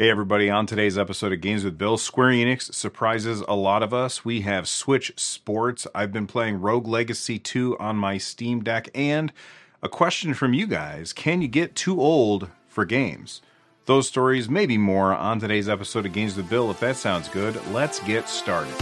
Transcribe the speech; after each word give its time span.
Hey, 0.00 0.08
everybody, 0.08 0.48
on 0.48 0.64
today's 0.64 0.96
episode 0.96 1.30
of 1.30 1.42
Games 1.42 1.62
with 1.62 1.76
Bill, 1.76 1.98
Square 1.98 2.30
Enix 2.30 2.72
surprises 2.72 3.42
a 3.46 3.54
lot 3.54 3.82
of 3.82 3.92
us. 3.92 4.24
We 4.24 4.40
have 4.40 4.66
Switch 4.66 5.12
Sports. 5.18 5.86
I've 5.94 6.10
been 6.10 6.26
playing 6.26 6.62
Rogue 6.62 6.88
Legacy 6.88 7.38
2 7.38 7.76
on 7.78 7.96
my 7.96 8.16
Steam 8.16 8.64
Deck, 8.64 8.88
and 8.94 9.30
a 9.82 9.90
question 9.90 10.32
from 10.32 10.54
you 10.54 10.66
guys 10.66 11.12
Can 11.12 11.42
you 11.42 11.48
get 11.48 11.76
too 11.76 12.00
old 12.00 12.48
for 12.66 12.86
games? 12.86 13.42
Those 13.84 14.08
stories, 14.08 14.48
maybe 14.48 14.78
more, 14.78 15.14
on 15.14 15.38
today's 15.38 15.68
episode 15.68 16.06
of 16.06 16.14
Games 16.14 16.34
with 16.34 16.48
Bill. 16.48 16.70
If 16.70 16.80
that 16.80 16.96
sounds 16.96 17.28
good, 17.28 17.60
let's 17.70 18.00
get 18.00 18.26
started. 18.26 18.72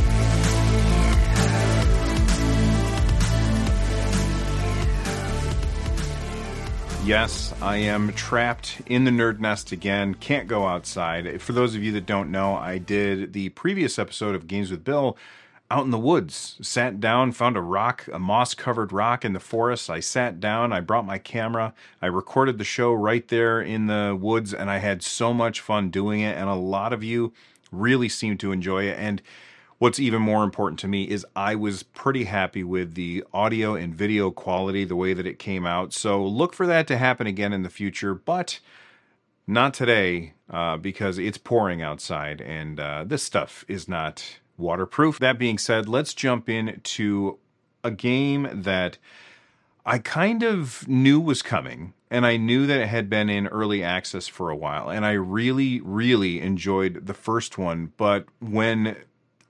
Yes, 7.09 7.55
I 7.63 7.79
am 7.79 8.13
trapped 8.13 8.83
in 8.85 9.05
the 9.05 9.11
nerd 9.11 9.41
nest 9.41 9.73
again. 9.73 10.13
Can't 10.13 10.47
go 10.47 10.67
outside. 10.67 11.41
For 11.41 11.55
those 11.55 11.75
of 11.75 11.83
you 11.83 11.91
that 11.93 12.05
don't 12.05 12.31
know, 12.31 12.55
I 12.55 12.77
did 12.77 13.33
the 13.33 13.49
previous 13.49 13.99
episode 13.99 14.35
of 14.35 14.47
Games 14.47 14.71
with 14.71 14.85
Bill 14.85 15.17
out 15.71 15.87
in 15.87 15.91
the 15.91 15.99
woods. 15.99 16.59
Sat 16.61 17.01
down, 17.01 17.33
found 17.33 17.57
a 17.57 17.63
rock, 17.63 18.07
a 18.13 18.19
moss 18.19 18.53
covered 18.53 18.93
rock 18.93 19.25
in 19.25 19.33
the 19.33 19.41
forest. 19.41 19.89
I 19.89 20.01
sat 20.01 20.39
down, 20.39 20.71
I 20.71 20.81
brought 20.81 21.07
my 21.07 21.17
camera, 21.17 21.73
I 22.03 22.09
recorded 22.09 22.59
the 22.59 22.65
show 22.65 22.93
right 22.93 23.27
there 23.29 23.59
in 23.59 23.87
the 23.87 24.15
woods, 24.21 24.53
and 24.53 24.71
I 24.71 24.77
had 24.77 25.03
so 25.03 25.33
much 25.33 25.63
fun 25.63 25.89
doing 25.89 26.21
it. 26.21 26.37
And 26.37 26.51
a 26.51 26.55
lot 26.55 26.93
of 26.93 27.03
you 27.03 27.33
really 27.73 28.11
seemed 28.11 28.39
to 28.41 28.53
enjoy 28.53 28.85
it. 28.85 28.99
And 28.99 29.23
what's 29.79 30.01
even 30.01 30.21
more 30.21 30.45
important 30.45 30.79
to 30.81 30.89
me 30.89 31.05
is 31.05 31.25
I 31.37 31.55
was 31.55 31.83
pretty 31.83 32.25
happy 32.25 32.65
with 32.65 32.95
the 32.95 33.25
audio 33.33 33.75
and 33.75 33.95
video 33.95 34.31
quality, 34.31 34.85
the 34.85 34.97
way 34.97 35.15
that 35.15 35.27
it 35.27 35.39
came 35.39 35.67
out. 35.67 35.93
So 35.93 36.25
look 36.25 36.53
for 36.53 36.67
that 36.67 36.87
to 36.89 36.99
happen 36.99 37.27
again 37.27 37.53
in 37.53 37.63
the 37.63 37.71
future, 37.71 38.15
but 38.15 38.61
not 39.47 39.75
today 39.75 40.35
uh, 40.51 40.77
because 40.77 41.19
it's 41.19 41.39
pouring 41.39 41.81
outside 41.81 42.41
and 42.41 42.79
uh, 42.81 43.05
this 43.07 43.23
stuff 43.23 43.65
is 43.69 43.89
not 43.89 44.39
waterproof. 44.57 45.19
That 45.19 45.39
being 45.39 45.59
said, 45.59 45.89
let's 45.89 46.13
jump 46.13 46.49
into 46.49 47.39
a 47.85 47.91
game 47.91 48.49
that 48.53 48.99
I 49.87 49.99
kind 49.99 50.43
of 50.43 50.87
knew 50.87 51.19
was 51.19 51.41
coming, 51.41 51.95
and 52.11 52.27
I 52.27 52.37
knew 52.37 52.67
that 52.67 52.81
it 52.81 52.89
had 52.89 53.09
been 53.09 53.31
in 53.31 53.47
early 53.47 53.83
access 53.83 54.29
for 54.29 54.51
a 54.51 54.57
while, 54.57 54.91
and 54.91 55.07
I 55.07 55.13
really, 55.13 55.81
really 55.81 56.41
enjoyed 56.41 57.07
the 57.07 57.15
first 57.15 57.57
one. 57.57 57.93
But 57.97 58.27
when 58.39 58.97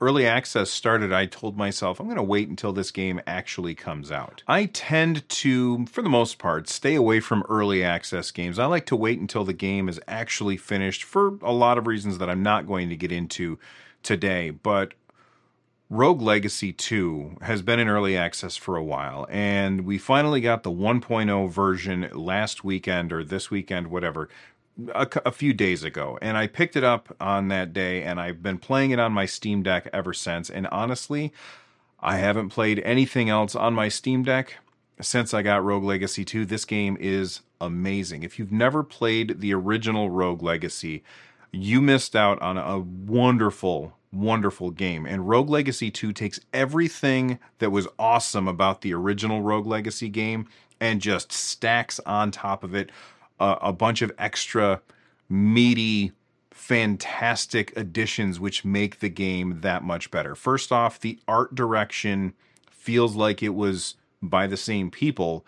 early 0.00 0.27
access 0.27 0.70
started, 0.70 1.12
I 1.12 1.27
told 1.27 1.56
myself, 1.56 1.98
I'm 1.98 2.06
going 2.06 2.16
to 2.16 2.22
wait 2.22 2.48
until 2.48 2.72
this 2.72 2.91
game 2.91 3.20
actually 3.27 3.74
comes 3.74 4.12
out. 4.12 4.42
I 4.46 4.66
tend 4.66 5.28
to, 5.28 5.86
for 5.86 6.02
the 6.02 6.08
most 6.08 6.38
part, 6.38 6.68
stay 6.68 6.94
away 6.94 7.20
from 7.20 7.44
early 7.48 7.82
access 7.82 8.30
games. 8.30 8.58
I 8.58 8.66
like 8.66 8.86
to 8.86 8.96
wait 8.96 9.19
until 9.19 9.44
the 9.44 9.52
game 9.52 9.88
is 9.88 10.00
actually 10.06 10.56
finished 10.56 11.02
for 11.02 11.38
a 11.42 11.52
lot 11.52 11.78
of 11.78 11.86
reasons 11.86 12.19
that 12.19 12.30
I'm 12.30 12.42
not 12.42 12.66
going 12.66 12.88
to 12.88 12.96
get 12.96 13.12
into 13.12 13.58
today, 14.02 14.50
but 14.50 14.94
Rogue 15.91 16.20
Legacy 16.20 16.72
2 16.72 17.38
has 17.42 17.62
been 17.62 17.80
in 17.80 17.88
early 17.88 18.14
access 18.14 18.56
for 18.56 18.76
a 18.76 18.84
while, 18.84 19.26
and 19.30 19.87
we 19.87 19.97
finally 19.97 20.42
got 20.42 20.62
the 20.62 20.70
1.0 20.70 21.50
version 21.50 22.08
last 22.12 22.62
weekend 22.62 23.10
or 23.10 23.25
this 23.25 23.50
weekend, 23.50 23.87
whatever, 23.87 24.28
a, 24.94 25.09
a, 25.27 25.33
few 25.33 25.53
days 25.53 25.83
ago. 25.83 26.19
And 26.22 26.37
I 26.37 26.47
picked 26.47 26.77
it 26.77 26.84
up 26.84 27.15
on 27.21 27.49
that 27.49 27.72
day, 27.72 28.03
and 28.03 28.21
I've 28.21 28.43
been 28.43 28.59
playing 28.59 28.91
it 28.91 28.99
on 28.99 29.12
my 29.12 29.27
Steam 29.27 29.62
Deck 29.62 29.89
ever 29.93 30.12
since. 30.12 30.49
And 30.50 30.66
honestly, 30.69 31.33
I 32.00 32.16
haven't 32.16 32.50
played 32.50 32.81
anything 32.81 33.28
else 33.28 33.55
on 33.55 33.75
my 33.75 33.88
Steam 33.88 34.22
Deck 34.22 34.56
since 35.00 35.34
I 35.34 35.43
got 35.43 35.65
Rogue 35.65 35.84
Legacy 35.84 36.25
2. 36.25 36.44
This 36.44 36.65
game 36.65 36.97
is 37.00 37.41
amazing. 37.61 38.22
If 38.22 38.38
you've 38.38 38.53
never 38.53 38.83
played 38.83 39.41
the 39.41 39.53
original 39.55 40.11
Rogue 40.11 40.43
Legacy, 40.43 41.03
you 41.50 41.81
missed 41.81 42.15
out 42.15 42.41
on 42.41 42.56
a 42.56 42.78
wonderful, 42.78 43.97
wonderful 44.12 44.71
game. 44.71 45.06
And 45.06 45.28
Rogue 45.28 45.50
Legacy 45.50 45.91
2 45.91 46.12
takes 46.12 46.41
everything 46.53 47.38
that 47.59 47.71
was 47.71 47.88
awesome 47.99 48.47
about 48.47 48.83
the 48.83 48.94
original 48.94 49.43
Rogue 49.43 49.67
Legacy 49.67 50.09
game 50.09 50.49
and 50.81 51.00
just 51.00 51.33
stacks 51.33 51.99
on 52.06 52.31
top 52.31 52.62
of 52.62 52.75
it 52.75 52.91
a, 53.41 53.59
a 53.62 53.72
bunch 53.72 54.03
of 54.03 54.12
extra 54.19 54.81
meaty, 55.28 56.12
fantastic 56.50 57.76
additions 57.76 58.41
which 58.41 58.65
make 58.65 59.00
the 59.00 59.09
game 59.09 59.60
that 59.60 59.82
much 59.82 60.10
better. 60.10 60.34
First 60.34 60.72
off, 60.72 61.00
the 61.00 61.19
art 61.28 61.54
direction 61.54 62.34
feels 62.71 63.16
like 63.16 63.43
it 63.43 63.54
was 63.54 63.97
by 64.22 64.47
the 64.47 64.56
same 64.56 64.91
people 64.91 65.44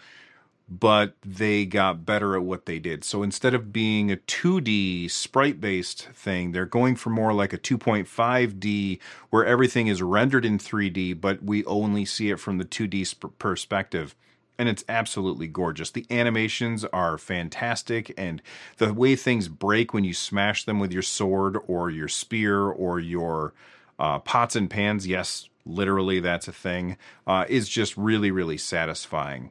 but 0.70 1.14
they 1.26 1.66
got 1.66 2.06
better 2.06 2.36
at 2.36 2.44
what 2.44 2.66
they 2.66 2.78
did. 2.78 3.02
So 3.02 3.24
instead 3.24 3.54
of 3.54 3.72
being 3.72 4.12
a 4.12 4.16
2D 4.16 5.10
sprite 5.10 5.60
based 5.60 6.06
thing, 6.14 6.52
they're 6.52 6.64
going 6.64 6.94
for 6.94 7.10
more 7.10 7.32
like 7.32 7.52
a 7.52 7.58
2.5D 7.58 9.00
where 9.30 9.44
everything 9.44 9.88
is 9.88 10.00
rendered 10.00 10.44
in 10.44 10.58
3D, 10.58 11.20
but 11.20 11.42
we 11.42 11.64
only 11.64 12.04
see 12.04 12.30
it 12.30 12.38
from 12.38 12.58
the 12.58 12.64
2D 12.64 13.04
sp- 13.10 13.34
perspective. 13.40 14.14
And 14.60 14.68
it's 14.68 14.84
absolutely 14.90 15.48
gorgeous. 15.48 15.90
The 15.90 16.04
animations 16.10 16.84
are 16.84 17.16
fantastic, 17.16 18.12
and 18.18 18.42
the 18.76 18.92
way 18.92 19.16
things 19.16 19.48
break 19.48 19.94
when 19.94 20.04
you 20.04 20.12
smash 20.12 20.64
them 20.64 20.78
with 20.78 20.92
your 20.92 21.00
sword 21.00 21.56
or 21.66 21.88
your 21.88 22.08
spear 22.08 22.66
or 22.66 23.00
your 23.00 23.54
uh, 23.98 24.18
pots 24.18 24.56
and 24.56 24.68
pans 24.68 25.06
yes, 25.06 25.48
literally, 25.64 26.20
that's 26.20 26.46
a 26.46 26.52
thing 26.52 26.98
uh, 27.26 27.46
is 27.48 27.70
just 27.70 27.96
really, 27.96 28.30
really 28.30 28.58
satisfying. 28.58 29.50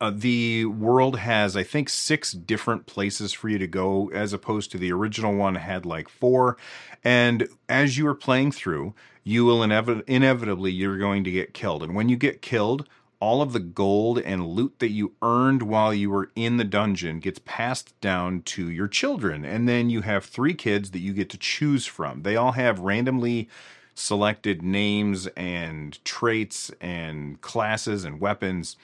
Uh, 0.00 0.12
the 0.14 0.64
world 0.64 1.18
has, 1.18 1.56
I 1.56 1.62
think, 1.62 1.88
six 1.88 2.32
different 2.32 2.86
places 2.86 3.32
for 3.32 3.48
you 3.48 3.58
to 3.58 3.66
go, 3.68 4.10
as 4.12 4.32
opposed 4.32 4.72
to 4.72 4.78
the 4.78 4.92
original 4.92 5.34
one 5.34 5.54
had 5.54 5.86
like 5.86 6.08
four. 6.08 6.56
And 7.04 7.48
as 7.68 7.98
you 7.98 8.06
are 8.08 8.14
playing 8.16 8.50
through, 8.52 8.94
you 9.24 9.44
will 9.44 9.58
inevi- 9.58 10.02
inevitably 10.08 10.72
you're 10.72 10.98
going 10.98 11.22
to 11.24 11.30
get 11.30 11.54
killed. 11.54 11.82
And 11.82 11.94
when 11.94 12.08
you 12.08 12.16
get 12.16 12.42
killed, 12.42 12.88
all 13.20 13.42
of 13.42 13.52
the 13.52 13.60
gold 13.60 14.18
and 14.18 14.46
loot 14.46 14.78
that 14.78 14.90
you 14.90 15.12
earned 15.22 15.62
while 15.62 15.92
you 15.92 16.10
were 16.10 16.30
in 16.36 16.56
the 16.56 16.64
dungeon 16.64 17.18
gets 17.18 17.40
passed 17.44 17.98
down 18.00 18.42
to 18.42 18.70
your 18.70 18.88
children. 18.88 19.44
And 19.44 19.68
then 19.68 19.90
you 19.90 20.02
have 20.02 20.24
three 20.24 20.54
kids 20.54 20.92
that 20.92 21.00
you 21.00 21.12
get 21.12 21.28
to 21.30 21.38
choose 21.38 21.86
from. 21.86 22.22
They 22.22 22.36
all 22.36 22.52
have 22.52 22.78
randomly 22.78 23.48
selected 23.94 24.62
names 24.62 25.26
and 25.36 26.02
traits 26.04 26.70
and 26.80 27.40
classes 27.40 28.04
and 28.04 28.20
weapons 28.20 28.76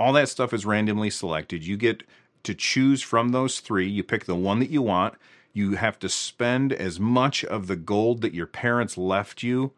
all 0.00 0.14
that 0.14 0.30
stuff 0.30 0.54
is 0.54 0.64
randomly 0.64 1.10
selected. 1.10 1.66
You 1.66 1.76
get 1.76 2.02
to 2.44 2.54
choose 2.54 3.02
from 3.02 3.28
those 3.28 3.60
three. 3.60 3.86
You 3.86 4.02
pick 4.02 4.24
the 4.24 4.34
one 4.34 4.58
that 4.60 4.70
you 4.70 4.80
want. 4.80 5.14
You 5.52 5.72
have 5.72 5.98
to 5.98 6.08
spend 6.08 6.72
as 6.72 6.98
much 6.98 7.44
of 7.44 7.66
the 7.66 7.76
gold 7.76 8.22
that 8.22 8.32
your 8.32 8.46
parents 8.46 8.96
left 8.96 9.42
you 9.42 9.72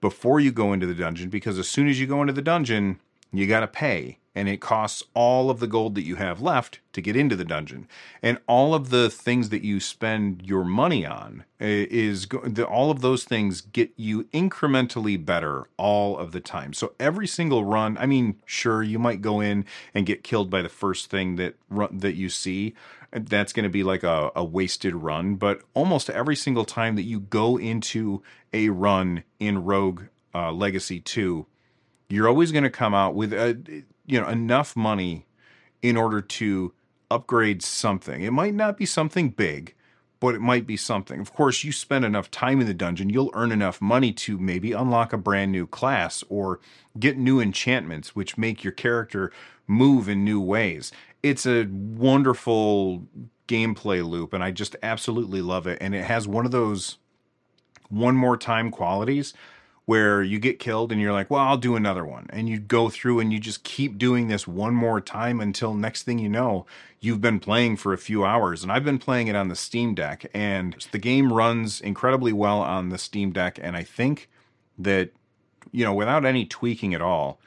before 0.00 0.40
you 0.40 0.50
go 0.50 0.72
into 0.72 0.86
the 0.86 0.94
dungeon 0.94 1.30
because 1.30 1.56
as 1.56 1.68
soon 1.68 1.86
as 1.86 2.00
you 2.00 2.06
go 2.08 2.20
into 2.20 2.32
the 2.32 2.42
dungeon, 2.42 2.98
you 3.38 3.46
got 3.46 3.60
to 3.60 3.66
pay 3.66 4.18
and 4.34 4.48
it 4.48 4.60
costs 4.60 5.02
all 5.14 5.48
of 5.48 5.60
the 5.60 5.66
gold 5.66 5.94
that 5.94 6.04
you 6.04 6.16
have 6.16 6.40
left 6.40 6.80
to 6.92 7.00
get 7.00 7.16
into 7.16 7.36
the 7.36 7.44
dungeon. 7.44 7.86
And 8.22 8.38
all 8.48 8.74
of 8.74 8.90
the 8.90 9.08
things 9.08 9.50
that 9.50 9.62
you 9.62 9.78
spend 9.78 10.42
your 10.44 10.64
money 10.64 11.06
on 11.06 11.44
eh, 11.60 11.86
is 11.88 12.26
all 12.68 12.90
of 12.90 13.00
those 13.00 13.24
things 13.24 13.60
get 13.60 13.92
you 13.96 14.24
incrementally 14.24 15.24
better 15.24 15.68
all 15.76 16.18
of 16.18 16.32
the 16.32 16.40
time. 16.40 16.72
So 16.72 16.94
every 16.98 17.26
single 17.26 17.64
run 17.64 17.96
i 17.98 18.06
mean 18.06 18.36
sure 18.44 18.82
you 18.82 18.98
might 18.98 19.20
go 19.20 19.40
in 19.40 19.64
and 19.94 20.06
get 20.06 20.24
killed 20.24 20.50
by 20.50 20.62
the 20.62 20.68
first 20.68 21.10
thing 21.10 21.36
that 21.36 21.54
that 21.92 22.14
you 22.14 22.28
see. 22.28 22.74
That's 23.12 23.52
going 23.52 23.62
to 23.62 23.70
be 23.70 23.84
like 23.84 24.02
a, 24.02 24.32
a 24.34 24.44
wasted 24.44 24.94
run 24.94 25.36
but 25.36 25.62
almost 25.74 26.10
every 26.10 26.34
single 26.34 26.64
time 26.64 26.96
that 26.96 27.02
you 27.02 27.20
go 27.20 27.56
into 27.56 28.22
a 28.52 28.70
run 28.70 29.22
in 29.38 29.64
rogue 29.64 30.04
uh, 30.34 30.50
legacy 30.50 30.98
2 30.98 31.46
you're 32.14 32.28
always 32.28 32.52
going 32.52 32.64
to 32.64 32.70
come 32.70 32.94
out 32.94 33.14
with 33.14 33.32
a, 33.32 33.84
you 34.06 34.20
know 34.20 34.28
enough 34.28 34.76
money 34.76 35.26
in 35.82 35.96
order 35.96 36.20
to 36.20 36.72
upgrade 37.10 37.62
something. 37.62 38.22
It 38.22 38.32
might 38.32 38.54
not 38.54 38.76
be 38.76 38.86
something 38.86 39.30
big, 39.30 39.74
but 40.20 40.34
it 40.34 40.40
might 40.40 40.66
be 40.66 40.76
something. 40.76 41.20
Of 41.20 41.32
course, 41.32 41.64
you 41.64 41.72
spend 41.72 42.04
enough 42.04 42.30
time 42.30 42.60
in 42.60 42.66
the 42.66 42.74
dungeon, 42.74 43.10
you'll 43.10 43.30
earn 43.34 43.52
enough 43.52 43.80
money 43.80 44.12
to 44.12 44.38
maybe 44.38 44.72
unlock 44.72 45.12
a 45.12 45.18
brand 45.18 45.52
new 45.52 45.66
class 45.66 46.24
or 46.28 46.60
get 46.98 47.18
new 47.18 47.40
enchantments 47.40 48.16
which 48.16 48.38
make 48.38 48.64
your 48.64 48.72
character 48.72 49.30
move 49.66 50.08
in 50.08 50.24
new 50.24 50.40
ways. 50.40 50.92
It's 51.22 51.46
a 51.46 51.64
wonderful 51.64 53.06
gameplay 53.48 54.06
loop, 54.06 54.32
and 54.32 54.42
I 54.42 54.50
just 54.50 54.76
absolutely 54.82 55.42
love 55.42 55.66
it. 55.66 55.78
And 55.80 55.94
it 55.94 56.04
has 56.04 56.26
one 56.26 56.46
of 56.46 56.52
those 56.52 56.98
one 57.90 58.16
more 58.16 58.36
time 58.36 58.70
qualities 58.70 59.34
where 59.86 60.22
you 60.22 60.38
get 60.38 60.58
killed 60.58 60.90
and 60.90 61.00
you're 61.00 61.12
like, 61.12 61.30
well, 61.30 61.42
I'll 61.42 61.58
do 61.58 61.76
another 61.76 62.04
one. 62.04 62.26
And 62.30 62.48
you 62.48 62.58
go 62.58 62.88
through 62.88 63.20
and 63.20 63.32
you 63.32 63.38
just 63.38 63.64
keep 63.64 63.98
doing 63.98 64.28
this 64.28 64.48
one 64.48 64.74
more 64.74 65.00
time 65.00 65.40
until 65.40 65.74
next 65.74 66.04
thing 66.04 66.18
you 66.18 66.28
know, 66.28 66.64
you've 67.00 67.20
been 67.20 67.38
playing 67.38 67.76
for 67.76 67.92
a 67.92 67.98
few 67.98 68.24
hours. 68.24 68.62
And 68.62 68.72
I've 68.72 68.84
been 68.84 68.98
playing 68.98 69.28
it 69.28 69.36
on 69.36 69.48
the 69.48 69.56
Steam 69.56 69.94
Deck, 69.94 70.26
and 70.32 70.74
the 70.90 70.98
game 70.98 71.32
runs 71.32 71.80
incredibly 71.80 72.32
well 72.32 72.60
on 72.60 72.88
the 72.88 72.98
Steam 72.98 73.30
Deck. 73.30 73.58
And 73.60 73.76
I 73.76 73.82
think 73.82 74.30
that, 74.78 75.10
you 75.70 75.84
know, 75.84 75.92
without 75.92 76.24
any 76.24 76.46
tweaking 76.46 76.94
at 76.94 77.02
all, 77.02 77.38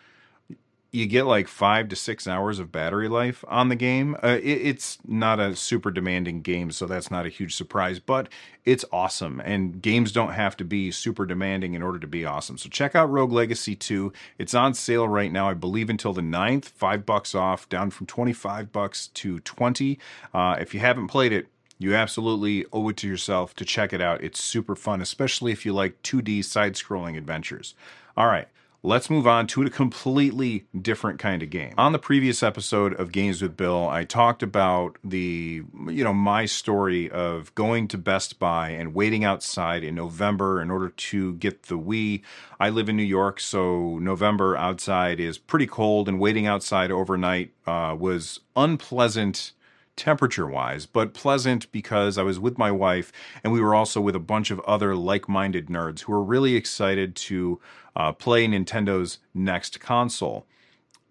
you 0.97 1.05
get 1.05 1.25
like 1.25 1.47
five 1.47 1.87
to 1.89 1.95
six 1.95 2.27
hours 2.27 2.59
of 2.59 2.71
battery 2.71 3.07
life 3.07 3.45
on 3.47 3.69
the 3.69 3.75
game. 3.75 4.15
Uh, 4.23 4.39
it, 4.41 4.45
it's 4.45 4.97
not 5.05 5.39
a 5.39 5.55
super 5.55 5.91
demanding 5.91 6.41
game, 6.41 6.71
so 6.71 6.85
that's 6.85 7.11
not 7.11 7.25
a 7.25 7.29
huge 7.29 7.55
surprise, 7.55 7.99
but 7.99 8.29
it's 8.65 8.83
awesome. 8.91 9.39
And 9.41 9.81
games 9.81 10.11
don't 10.11 10.33
have 10.33 10.57
to 10.57 10.65
be 10.65 10.91
super 10.91 11.25
demanding 11.25 11.73
in 11.73 11.83
order 11.83 11.99
to 11.99 12.07
be 12.07 12.25
awesome. 12.25 12.57
So 12.57 12.67
check 12.69 12.95
out 12.95 13.11
Rogue 13.11 13.31
Legacy 13.31 13.75
2. 13.75 14.11
It's 14.37 14.53
on 14.53 14.73
sale 14.73 15.07
right 15.07 15.31
now, 15.31 15.49
I 15.49 15.53
believe, 15.53 15.89
until 15.89 16.13
the 16.13 16.21
9th, 16.21 16.65
five 16.65 17.05
bucks 17.05 17.35
off, 17.35 17.69
down 17.69 17.91
from 17.91 18.07
25 18.07 18.71
bucks 18.71 19.07
to 19.07 19.39
20. 19.39 19.99
Uh, 20.33 20.57
if 20.59 20.73
you 20.73 20.79
haven't 20.79 21.07
played 21.07 21.31
it, 21.31 21.47
you 21.79 21.93
absolutely 21.93 22.65
owe 22.73 22.89
it 22.89 22.97
to 22.97 23.07
yourself 23.07 23.55
to 23.55 23.65
check 23.65 23.93
it 23.93 24.01
out. 24.01 24.23
It's 24.23 24.41
super 24.41 24.75
fun, 24.75 25.01
especially 25.01 25.51
if 25.51 25.65
you 25.65 25.73
like 25.73 26.01
2D 26.01 26.43
side 26.43 26.73
scrolling 26.73 27.17
adventures. 27.17 27.75
All 28.15 28.27
right, 28.27 28.47
let's 28.87 29.09
move 29.09 29.27
on 29.27 29.45
to 29.45 29.61
a 29.63 29.69
completely 29.69 30.65
different 30.81 31.19
kind 31.19 31.43
of 31.43 31.49
game. 31.49 31.73
On 31.77 31.91
the 31.91 31.99
previous 31.99 32.41
episode 32.41 32.93
of 32.93 33.11
Games 33.11 33.41
with 33.41 33.57
Bill, 33.57 33.89
I 33.89 34.05
talked 34.05 34.41
about 34.41 34.97
the, 35.03 35.61
you 35.89 36.03
know, 36.05 36.13
my 36.13 36.45
story 36.45 37.11
of 37.11 37.53
going 37.53 37.89
to 37.89 37.97
Best 37.97 38.39
Buy 38.39 38.69
and 38.69 38.95
waiting 38.95 39.25
outside 39.25 39.83
in 39.83 39.95
November 39.95 40.61
in 40.61 40.71
order 40.71 40.87
to 40.87 41.33
get 41.33 41.63
the 41.63 41.77
Wii. 41.77 42.21
I 42.61 42.69
live 42.69 42.87
in 42.87 42.95
New 42.95 43.03
York, 43.03 43.41
so 43.41 43.99
November 43.99 44.55
outside 44.55 45.19
is 45.19 45.37
pretty 45.37 45.67
cold, 45.67 46.07
and 46.07 46.17
waiting 46.17 46.47
outside 46.47 46.89
overnight 46.89 47.51
uh, 47.65 47.93
was 47.99 48.39
unpleasant 48.55 49.51
temperature 49.97 50.47
wise, 50.47 50.85
but 50.85 51.13
pleasant 51.13 51.69
because 51.71 52.17
I 52.17 52.23
was 52.23 52.39
with 52.39 52.57
my 52.57 52.71
wife 52.71 53.11
and 53.43 53.51
we 53.51 53.59
were 53.59 53.75
also 53.75 53.99
with 53.99 54.15
a 54.15 54.19
bunch 54.19 54.51
of 54.51 54.59
other 54.61 54.95
like 54.95 55.27
minded 55.27 55.67
nerds 55.67 56.01
who 56.01 56.13
were 56.13 56.23
really 56.23 56.55
excited 56.55 57.15
to 57.15 57.59
uh, 57.95 58.13
play 58.13 58.47
Nintendo's 58.47 59.19
next 59.33 59.79
console. 59.79 60.45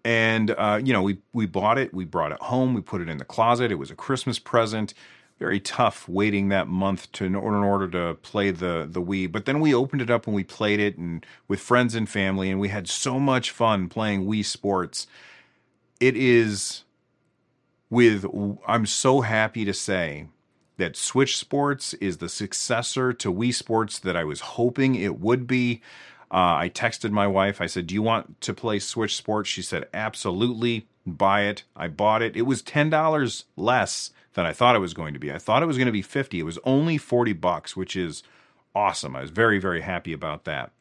And, 0.03 0.51
uh, 0.51 0.79
you 0.83 0.93
know, 0.93 1.01
we, 1.01 1.17
we 1.33 1.45
bought 1.45 1.77
it, 1.77 1.93
we 1.93 2.05
brought 2.05 2.31
it 2.31 2.41
home, 2.41 2.73
we 2.73 2.81
put 2.81 3.01
it 3.01 3.09
in 3.09 3.17
the 3.17 3.25
closet. 3.25 3.71
It 3.71 3.75
was 3.75 3.91
a 3.91 3.95
Christmas 3.95 4.39
present. 4.39 4.93
Very 5.37 5.59
tough 5.59 6.09
waiting 6.09 6.49
that 6.49 6.67
month 6.67 7.11
to 7.11 7.25
in 7.25 7.35
order 7.35 7.87
to 7.89 8.15
play 8.23 8.49
the 8.49 8.87
the 8.89 9.01
Wii. 9.01 9.31
But 9.31 9.45
then 9.45 9.59
we 9.59 9.71
opened 9.71 10.01
it 10.01 10.09
up 10.09 10.25
and 10.25 10.35
we 10.35 10.43
played 10.43 10.79
it 10.79 10.97
and 10.97 11.23
with 11.47 11.59
friends 11.59 11.93
and 11.93 12.09
family, 12.09 12.49
and 12.49 12.59
we 12.59 12.69
had 12.69 12.87
so 12.87 13.19
much 13.19 13.51
fun 13.51 13.87
playing 13.87 14.25
Wii 14.25 14.43
Sports. 14.43 15.05
It 15.99 16.17
is 16.17 16.85
with 17.89 18.25
I'm 18.67 18.85
so 18.85 19.21
happy 19.21 19.65
to 19.65 19.73
say 19.73 20.27
that 20.77 20.95
Switch 20.95 21.37
Sports 21.37 21.93
is 21.95 22.17
the 22.17 22.29
successor 22.29 23.13
to 23.13 23.33
Wii 23.33 23.53
Sports 23.53 23.99
that 23.99 24.15
I 24.15 24.23
was 24.23 24.41
hoping 24.41 24.95
it 24.95 25.19
would 25.19 25.47
be. 25.47 25.81
Uh, 26.29 26.59
I 26.59 26.71
texted 26.73 27.11
my 27.11 27.27
wife. 27.27 27.61
I 27.61 27.67
said, 27.67 27.87
"Do 27.87 27.95
you 27.95 28.01
want 28.01 28.41
to 28.41 28.53
play 28.53 28.79
Switch 28.79 29.15
Sports?" 29.15 29.49
She 29.49 29.61
said, 29.61 29.87
"Absolutely, 29.93 30.87
buy 31.05 31.43
it." 31.43 31.63
I 31.75 31.87
bought 31.87 32.21
it. 32.21 32.35
It 32.35 32.43
was 32.43 32.61
ten 32.61 32.89
dollars 32.89 33.45
less 33.55 34.11
than 34.33 34.45
I 34.45 34.53
thought 34.53 34.75
it 34.75 34.79
was 34.79 34.93
going 34.93 35.13
to 35.13 35.19
be. 35.19 35.31
I 35.31 35.37
thought 35.37 35.63
it 35.63 35.67
was 35.67 35.77
going 35.77 35.87
to 35.87 35.91
be 35.91 36.01
fifty. 36.01 36.39
It 36.39 36.43
was 36.43 36.59
only 36.63 36.97
forty 36.97 37.33
bucks, 37.33 37.77
which 37.77 37.95
is 37.95 38.23
awesome. 38.75 39.15
I 39.15 39.21
was 39.21 39.31
very 39.31 39.57
very 39.59 39.81
happy 39.81 40.11
about 40.11 40.43
that. 40.43 40.71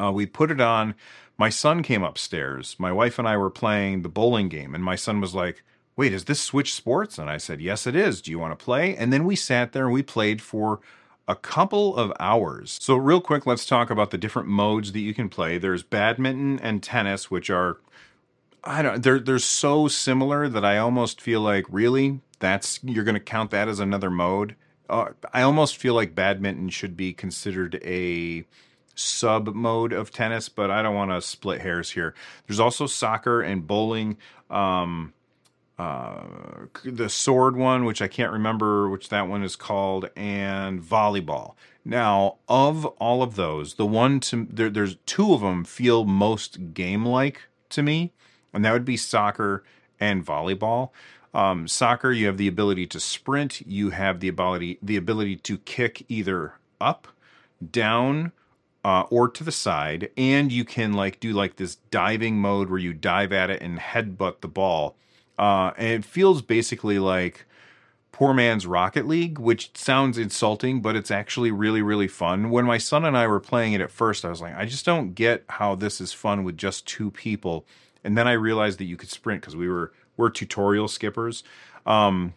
Uh, 0.00 0.12
we 0.12 0.24
put 0.24 0.52
it 0.52 0.60
on. 0.60 0.94
My 1.36 1.48
son 1.48 1.82
came 1.82 2.04
upstairs. 2.04 2.76
My 2.78 2.92
wife 2.92 3.18
and 3.18 3.26
I 3.26 3.36
were 3.36 3.50
playing 3.50 4.02
the 4.02 4.08
bowling 4.08 4.48
game, 4.48 4.74
and 4.74 4.84
my 4.84 4.94
son 4.94 5.20
was 5.20 5.34
like, 5.34 5.64
wait, 6.00 6.14
is 6.14 6.24
this 6.24 6.40
Switch 6.40 6.72
Sports? 6.72 7.18
And 7.18 7.28
I 7.28 7.36
said, 7.36 7.60
yes, 7.60 7.86
it 7.86 7.94
is. 7.94 8.22
Do 8.22 8.30
you 8.30 8.38
want 8.38 8.58
to 8.58 8.64
play? 8.64 8.96
And 8.96 9.12
then 9.12 9.26
we 9.26 9.36
sat 9.36 9.72
there 9.72 9.84
and 9.84 9.92
we 9.92 10.02
played 10.02 10.40
for 10.40 10.80
a 11.28 11.36
couple 11.36 11.94
of 11.94 12.10
hours. 12.18 12.78
So, 12.80 12.96
real 12.96 13.20
quick, 13.20 13.44
let's 13.44 13.66
talk 13.66 13.90
about 13.90 14.10
the 14.10 14.16
different 14.16 14.48
modes 14.48 14.92
that 14.92 15.00
you 15.00 15.12
can 15.12 15.28
play. 15.28 15.58
There's 15.58 15.82
badminton 15.82 16.58
and 16.60 16.82
tennis, 16.82 17.30
which 17.30 17.50
are, 17.50 17.80
I 18.64 18.80
don't, 18.80 19.02
they're 19.02 19.20
they're 19.20 19.38
so 19.38 19.88
similar 19.88 20.48
that 20.48 20.64
I 20.64 20.78
almost 20.78 21.20
feel 21.20 21.42
like 21.42 21.66
really 21.68 22.20
that's 22.38 22.80
you're 22.82 23.04
going 23.04 23.12
to 23.12 23.20
count 23.20 23.50
that 23.50 23.68
as 23.68 23.78
another 23.78 24.08
mode. 24.08 24.56
Uh, 24.88 25.10
I 25.34 25.42
almost 25.42 25.76
feel 25.76 25.92
like 25.92 26.14
badminton 26.14 26.70
should 26.70 26.96
be 26.96 27.12
considered 27.12 27.78
a 27.84 28.46
sub 28.94 29.54
mode 29.54 29.92
of 29.92 30.10
tennis, 30.10 30.48
but 30.48 30.70
I 30.70 30.80
don't 30.80 30.94
want 30.94 31.10
to 31.10 31.20
split 31.20 31.60
hairs 31.60 31.90
here. 31.90 32.14
There's 32.46 32.58
also 32.58 32.86
soccer 32.86 33.42
and 33.42 33.66
bowling. 33.66 34.16
Um, 34.48 35.12
uh, 35.80 36.66
the 36.84 37.08
sword 37.08 37.56
one, 37.56 37.86
which 37.86 38.02
I 38.02 38.08
can't 38.08 38.32
remember 38.32 38.90
which 38.90 39.08
that 39.08 39.28
one 39.28 39.42
is 39.42 39.56
called, 39.56 40.10
and 40.14 40.82
volleyball. 40.82 41.54
Now, 41.86 42.36
of 42.50 42.84
all 42.84 43.22
of 43.22 43.34
those, 43.34 43.74
the 43.74 43.86
one 43.86 44.20
to 44.20 44.46
there, 44.50 44.68
there's 44.68 44.96
two 45.06 45.32
of 45.32 45.40
them 45.40 45.64
feel 45.64 46.04
most 46.04 46.74
game 46.74 47.06
like 47.06 47.48
to 47.70 47.82
me, 47.82 48.12
and 48.52 48.62
that 48.62 48.74
would 48.74 48.84
be 48.84 48.98
soccer 48.98 49.64
and 49.98 50.24
volleyball. 50.24 50.90
Um, 51.32 51.66
soccer, 51.66 52.12
you 52.12 52.26
have 52.26 52.36
the 52.36 52.48
ability 52.48 52.86
to 52.88 53.00
sprint, 53.00 53.62
you 53.66 53.88
have 53.88 54.20
the 54.20 54.28
ability 54.28 54.78
the 54.82 54.98
ability 54.98 55.36
to 55.36 55.56
kick 55.56 56.04
either 56.10 56.56
up, 56.78 57.08
down, 57.70 58.32
uh, 58.84 59.04
or 59.08 59.30
to 59.30 59.42
the 59.42 59.50
side, 59.50 60.10
and 60.18 60.52
you 60.52 60.66
can 60.66 60.92
like 60.92 61.20
do 61.20 61.32
like 61.32 61.56
this 61.56 61.76
diving 61.90 62.36
mode 62.36 62.68
where 62.68 62.78
you 62.78 62.92
dive 62.92 63.32
at 63.32 63.48
it 63.48 63.62
and 63.62 63.78
headbutt 63.78 64.42
the 64.42 64.48
ball 64.48 64.94
uh, 65.40 65.72
and 65.78 65.88
it 65.88 66.04
feels 66.04 66.42
basically 66.42 66.98
like 66.98 67.46
poor 68.12 68.34
man's 68.34 68.66
Rocket 68.66 69.08
League, 69.08 69.38
which 69.38 69.74
sounds 69.74 70.18
insulting, 70.18 70.82
but 70.82 70.94
it's 70.94 71.10
actually 71.10 71.50
really, 71.50 71.80
really 71.80 72.08
fun. 72.08 72.50
When 72.50 72.66
my 72.66 72.76
son 72.76 73.06
and 73.06 73.16
I 73.16 73.26
were 73.26 73.40
playing 73.40 73.72
it 73.72 73.80
at 73.80 73.90
first, 73.90 74.22
I 74.22 74.28
was 74.28 74.42
like, 74.42 74.54
I 74.54 74.66
just 74.66 74.84
don't 74.84 75.14
get 75.14 75.44
how 75.48 75.74
this 75.74 75.98
is 75.98 76.12
fun 76.12 76.44
with 76.44 76.58
just 76.58 76.86
two 76.86 77.10
people. 77.10 77.64
And 78.04 78.18
then 78.18 78.28
I 78.28 78.32
realized 78.32 78.78
that 78.80 78.84
you 78.84 78.98
could 78.98 79.08
sprint 79.08 79.40
because 79.40 79.56
we 79.56 79.66
were 79.66 79.94
we're 80.18 80.28
tutorial 80.28 80.88
skippers. 80.88 81.42
Um, 81.86 82.34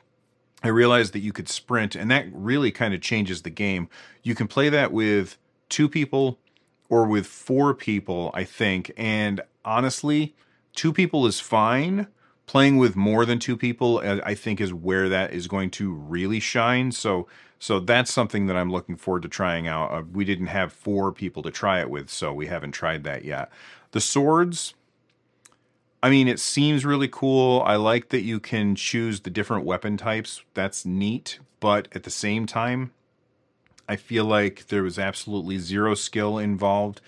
I 0.63 0.69
realized 0.69 1.11
that 1.11 1.19
you 1.19 1.33
could 1.33 1.49
sprint, 1.49 1.97
and 1.97 2.09
that 2.09 2.27
really 2.31 2.71
kind 2.71 2.93
of 2.93 3.01
changes 3.01 3.41
the 3.41 3.49
game. 3.49 3.89
You 4.21 4.33
can 4.33 4.47
play 4.47 4.69
that 4.69 4.93
with 4.93 5.37
two 5.67 5.89
people 5.89 6.39
or 6.87 7.05
with 7.05 7.27
four 7.27 7.73
people, 7.73 8.31
I 8.33 8.45
think. 8.45 8.93
And 8.95 9.41
honestly, 9.65 10.35
two 10.73 10.93
people 10.93 11.27
is 11.27 11.41
fine 11.41 12.07
playing 12.45 12.77
with 12.77 12.95
more 12.95 13.25
than 13.25 13.39
two 13.39 13.55
people 13.55 14.01
i 14.25 14.33
think 14.33 14.59
is 14.59 14.73
where 14.73 15.09
that 15.09 15.31
is 15.31 15.47
going 15.47 15.69
to 15.69 15.93
really 15.93 16.39
shine. 16.39 16.91
So 16.91 17.27
so 17.59 17.79
that's 17.79 18.11
something 18.11 18.47
that 18.47 18.57
i'm 18.57 18.71
looking 18.71 18.97
forward 18.97 19.23
to 19.23 19.29
trying 19.29 19.67
out. 19.67 19.91
Uh, 19.91 20.03
we 20.11 20.25
didn't 20.25 20.47
have 20.47 20.73
four 20.73 21.11
people 21.11 21.43
to 21.43 21.51
try 21.51 21.79
it 21.79 21.89
with 21.89 22.09
so 22.09 22.33
we 22.33 22.47
haven't 22.47 22.73
tried 22.73 23.03
that 23.05 23.23
yet. 23.23 23.49
The 23.91 24.01
swords 24.01 24.73
i 26.01 26.09
mean 26.09 26.27
it 26.27 26.39
seems 26.39 26.85
really 26.85 27.07
cool. 27.07 27.61
I 27.65 27.75
like 27.75 28.09
that 28.09 28.23
you 28.23 28.39
can 28.39 28.75
choose 28.75 29.21
the 29.21 29.29
different 29.29 29.65
weapon 29.65 29.97
types. 29.97 30.43
That's 30.53 30.85
neat. 30.85 31.39
But 31.59 31.87
at 31.93 32.03
the 32.03 32.09
same 32.09 32.45
time 32.45 32.91
i 33.87 33.95
feel 33.95 34.25
like 34.25 34.67
there 34.67 34.83
was 34.83 34.99
absolutely 34.99 35.57
zero 35.57 35.95
skill 35.95 36.37
involved 36.37 36.99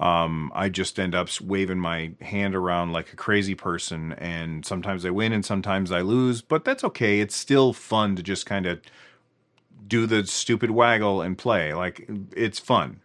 um, 0.00 0.50
I 0.54 0.70
just 0.70 0.98
end 0.98 1.14
up 1.14 1.28
waving 1.42 1.78
my 1.78 2.12
hand 2.22 2.56
around 2.56 2.92
like 2.92 3.12
a 3.12 3.16
crazy 3.16 3.54
person, 3.54 4.14
and 4.14 4.64
sometimes 4.64 5.04
I 5.04 5.10
win 5.10 5.32
and 5.32 5.44
sometimes 5.44 5.92
I 5.92 6.00
lose, 6.00 6.40
but 6.40 6.64
that's 6.64 6.82
okay. 6.84 7.20
It's 7.20 7.36
still 7.36 7.74
fun 7.74 8.16
to 8.16 8.22
just 8.22 8.46
kind 8.46 8.66
of 8.66 8.80
do 9.86 10.06
the 10.06 10.26
stupid 10.26 10.70
waggle 10.70 11.20
and 11.20 11.36
play. 11.36 11.74
Like 11.74 12.08
it's 12.34 12.58
fun. 12.58 13.00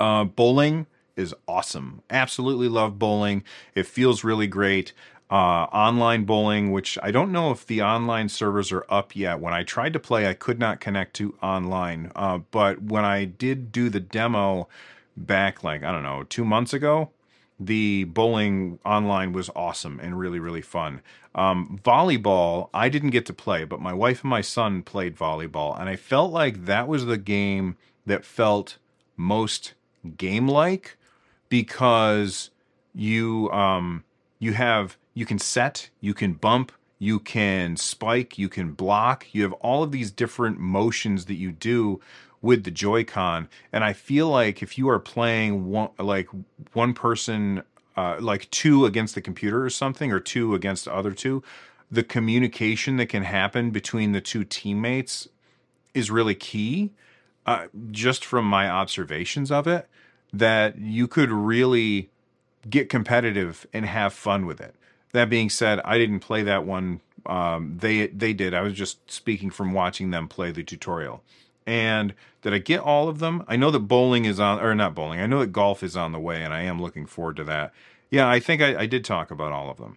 Uh, 0.00 0.24
bowling 0.24 0.86
is 1.14 1.34
awesome. 1.46 2.02
Absolutely 2.10 2.68
love 2.68 2.98
bowling. 2.98 3.44
It 3.76 3.86
feels 3.86 4.24
really 4.24 4.48
great. 4.48 4.92
Uh, 5.30 5.64
online 5.72 6.24
bowling, 6.24 6.72
which 6.72 6.98
I 7.02 7.10
don't 7.10 7.32
know 7.32 7.52
if 7.52 7.64
the 7.64 7.80
online 7.80 8.28
servers 8.28 8.72
are 8.72 8.84
up 8.90 9.14
yet. 9.14 9.40
When 9.40 9.54
I 9.54 9.62
tried 9.62 9.92
to 9.92 10.00
play, 10.00 10.26
I 10.28 10.34
could 10.34 10.58
not 10.58 10.80
connect 10.80 11.14
to 11.14 11.36
online. 11.42 12.10
Uh, 12.16 12.38
but 12.50 12.82
when 12.82 13.04
I 13.04 13.24
did 13.24 13.70
do 13.72 13.88
the 13.88 14.00
demo, 14.00 14.68
back 15.16 15.62
like 15.62 15.82
I 15.82 15.92
don't 15.92 16.02
know 16.02 16.24
two 16.24 16.44
months 16.44 16.72
ago, 16.72 17.10
the 17.58 18.04
bowling 18.04 18.78
online 18.84 19.32
was 19.32 19.50
awesome 19.54 20.00
and 20.00 20.18
really 20.18 20.38
really 20.38 20.62
fun. 20.62 21.00
Um, 21.34 21.80
volleyball 21.82 22.68
I 22.74 22.88
didn't 22.88 23.10
get 23.10 23.26
to 23.26 23.32
play, 23.32 23.64
but 23.64 23.80
my 23.80 23.92
wife 23.92 24.22
and 24.22 24.30
my 24.30 24.40
son 24.40 24.82
played 24.82 25.16
volleyball, 25.16 25.78
and 25.78 25.88
I 25.88 25.96
felt 25.96 26.32
like 26.32 26.66
that 26.66 26.88
was 26.88 27.06
the 27.06 27.18
game 27.18 27.76
that 28.06 28.24
felt 28.24 28.78
most 29.16 29.74
game 30.16 30.48
like 30.48 30.96
because 31.48 32.50
you 32.94 33.50
um 33.50 34.04
you 34.38 34.52
have 34.52 34.96
you 35.14 35.26
can 35.26 35.38
set, 35.38 35.90
you 36.00 36.14
can 36.14 36.32
bump, 36.32 36.72
you 36.98 37.18
can 37.18 37.76
spike, 37.76 38.38
you 38.38 38.48
can 38.48 38.72
block, 38.72 39.26
you 39.32 39.42
have 39.42 39.52
all 39.54 39.82
of 39.82 39.92
these 39.92 40.10
different 40.10 40.58
motions 40.58 41.26
that 41.26 41.34
you 41.34 41.52
do 41.52 42.00
with 42.42 42.64
the 42.64 42.70
Joy-Con. 42.70 43.48
And 43.72 43.84
I 43.84 43.94
feel 43.94 44.28
like 44.28 44.62
if 44.62 44.76
you 44.76 44.88
are 44.90 44.98
playing 44.98 45.70
one 45.70 45.90
like 45.98 46.28
one 46.72 46.92
person 46.92 47.62
uh, 47.96 48.16
like 48.20 48.50
two 48.50 48.84
against 48.84 49.14
the 49.14 49.20
computer 49.20 49.64
or 49.64 49.70
something, 49.70 50.12
or 50.12 50.20
two 50.20 50.54
against 50.54 50.84
the 50.84 50.92
other 50.92 51.12
two, 51.12 51.42
the 51.90 52.02
communication 52.02 52.96
that 52.96 53.06
can 53.06 53.22
happen 53.22 53.70
between 53.70 54.12
the 54.12 54.20
two 54.20 54.44
teammates 54.44 55.28
is 55.94 56.10
really 56.10 56.34
key. 56.34 56.90
Uh, 57.44 57.66
just 57.90 58.24
from 58.24 58.44
my 58.44 58.70
observations 58.70 59.50
of 59.50 59.66
it, 59.66 59.88
that 60.32 60.78
you 60.78 61.08
could 61.08 61.30
really 61.30 62.08
get 62.70 62.88
competitive 62.88 63.66
and 63.72 63.84
have 63.84 64.12
fun 64.12 64.46
with 64.46 64.60
it. 64.60 64.76
That 65.12 65.28
being 65.28 65.50
said, 65.50 65.80
I 65.84 65.98
didn't 65.98 66.20
play 66.20 66.44
that 66.44 66.64
one. 66.64 67.00
Um, 67.26 67.78
they 67.78 68.06
they 68.06 68.32
did. 68.32 68.54
I 68.54 68.62
was 68.62 68.74
just 68.74 69.10
speaking 69.10 69.50
from 69.50 69.72
watching 69.72 70.10
them 70.10 70.28
play 70.28 70.52
the 70.52 70.62
tutorial. 70.62 71.22
And 71.66 72.14
did 72.42 72.52
I 72.52 72.58
get 72.58 72.80
all 72.80 73.08
of 73.08 73.18
them? 73.18 73.44
I 73.46 73.56
know 73.56 73.70
that 73.70 73.80
bowling 73.80 74.24
is 74.24 74.40
on, 74.40 74.60
or 74.60 74.74
not 74.74 74.94
bowling. 74.94 75.20
I 75.20 75.26
know 75.26 75.40
that 75.40 75.52
golf 75.52 75.82
is 75.82 75.96
on 75.96 76.12
the 76.12 76.18
way, 76.18 76.42
and 76.42 76.52
I 76.52 76.62
am 76.62 76.80
looking 76.82 77.06
forward 77.06 77.36
to 77.36 77.44
that. 77.44 77.72
Yeah, 78.10 78.28
I 78.28 78.40
think 78.40 78.60
I, 78.60 78.80
I 78.80 78.86
did 78.86 79.04
talk 79.04 79.30
about 79.30 79.52
all 79.52 79.70
of 79.70 79.78
them. 79.78 79.96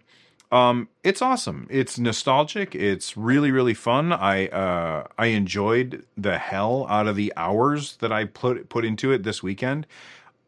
Um, 0.52 0.88
it's 1.02 1.20
awesome. 1.20 1.66
It's 1.68 1.98
nostalgic. 1.98 2.74
It's 2.74 3.16
really 3.16 3.50
really 3.50 3.74
fun. 3.74 4.12
I 4.12 4.46
uh, 4.46 5.06
I 5.18 5.26
enjoyed 5.26 6.04
the 6.16 6.38
hell 6.38 6.86
out 6.88 7.08
of 7.08 7.16
the 7.16 7.32
hours 7.36 7.96
that 7.96 8.12
I 8.12 8.26
put 8.26 8.68
put 8.68 8.84
into 8.84 9.10
it 9.10 9.24
this 9.24 9.42
weekend. 9.42 9.86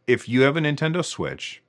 If 0.06 0.28
you 0.28 0.42
have 0.42 0.56
a 0.56 0.60
Nintendo 0.60 1.04
Switch 1.04 1.62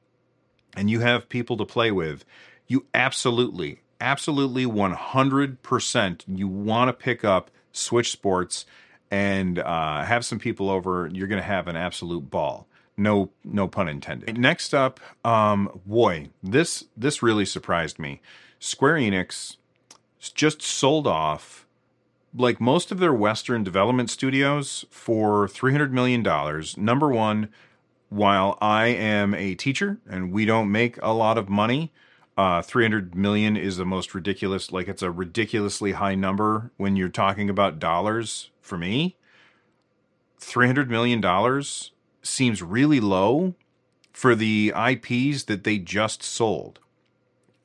and 0.78 0.90
you 0.90 1.00
have 1.00 1.28
people 1.28 1.58
to 1.58 1.66
play 1.66 1.92
with, 1.92 2.24
you 2.68 2.86
absolutely, 2.94 3.82
absolutely 4.00 4.66
100% 4.66 6.24
you 6.28 6.48
want 6.48 6.88
to 6.88 6.94
pick 6.94 7.26
up 7.26 7.52
Switch 7.74 8.12
Sports 8.12 8.66
and 9.12 9.60
uh, 9.60 10.04
have 10.04 10.26
some 10.26 10.40
people 10.40 10.70
over. 10.70 11.10
You're 11.12 11.28
going 11.28 11.42
to 11.42 11.48
have 11.48 11.68
an 11.68 11.76
absolute 11.76 12.30
ball. 12.30 12.68
No, 12.98 13.32
no 13.44 13.68
pun 13.68 13.88
intended. 13.88 14.38
Next 14.38 14.74
up, 14.74 15.00
um, 15.24 15.80
boy, 15.86 16.30
this 16.44 16.86
this 16.98 17.24
really 17.24 17.46
surprised 17.46 17.98
me. 17.98 18.22
Square 18.60 18.96
Enix 18.96 19.56
just 20.20 20.62
sold 20.62 21.08
off 21.08 21.66
like 22.36 22.60
most 22.60 22.92
of 22.92 23.00
their 23.00 23.14
Western 23.14 23.64
development 23.64 24.10
studios 24.10 24.86
for 24.90 25.48
three 25.48 25.72
hundred 25.72 25.94
million 25.94 26.22
dollars. 26.22 26.78
Number 26.78 27.10
one, 27.10 27.48
while 28.10 28.58
I 28.62 28.88
am 28.88 29.34
a 29.34 29.56
teacher 29.56 30.00
and 30.10 30.32
we 30.32 30.46
don't 30.46 30.72
make 30.72 31.02
a 31.02 31.14
lot 31.14 31.38
of 31.38 31.48
money, 31.48 31.94
uh, 32.40 32.62
300 32.62 33.16
million 33.16 33.58
is 33.58 33.76
the 33.76 33.86
most 33.86 34.16
ridiculous. 34.16 34.72
Like 34.72 34.88
it's 34.88 35.02
a 35.02 35.12
ridiculously 35.12 35.92
high 35.92 36.16
number 36.16 36.72
when 36.78 36.96
you're 36.96 37.10
talking 37.10 37.50
about 37.50 37.80
dollars 37.80 38.50
for 38.62 38.78
me. 38.78 39.18
300 40.38 40.90
million 40.90 41.20
dollars 41.20 41.92
seems 42.22 42.64
really 42.64 43.02
low 43.02 43.56
for 44.14 44.36
the 44.36 44.74
IPs 44.74 45.44
that 45.44 45.66
they 45.66 45.80
just 45.80 46.24
sold. 46.24 46.80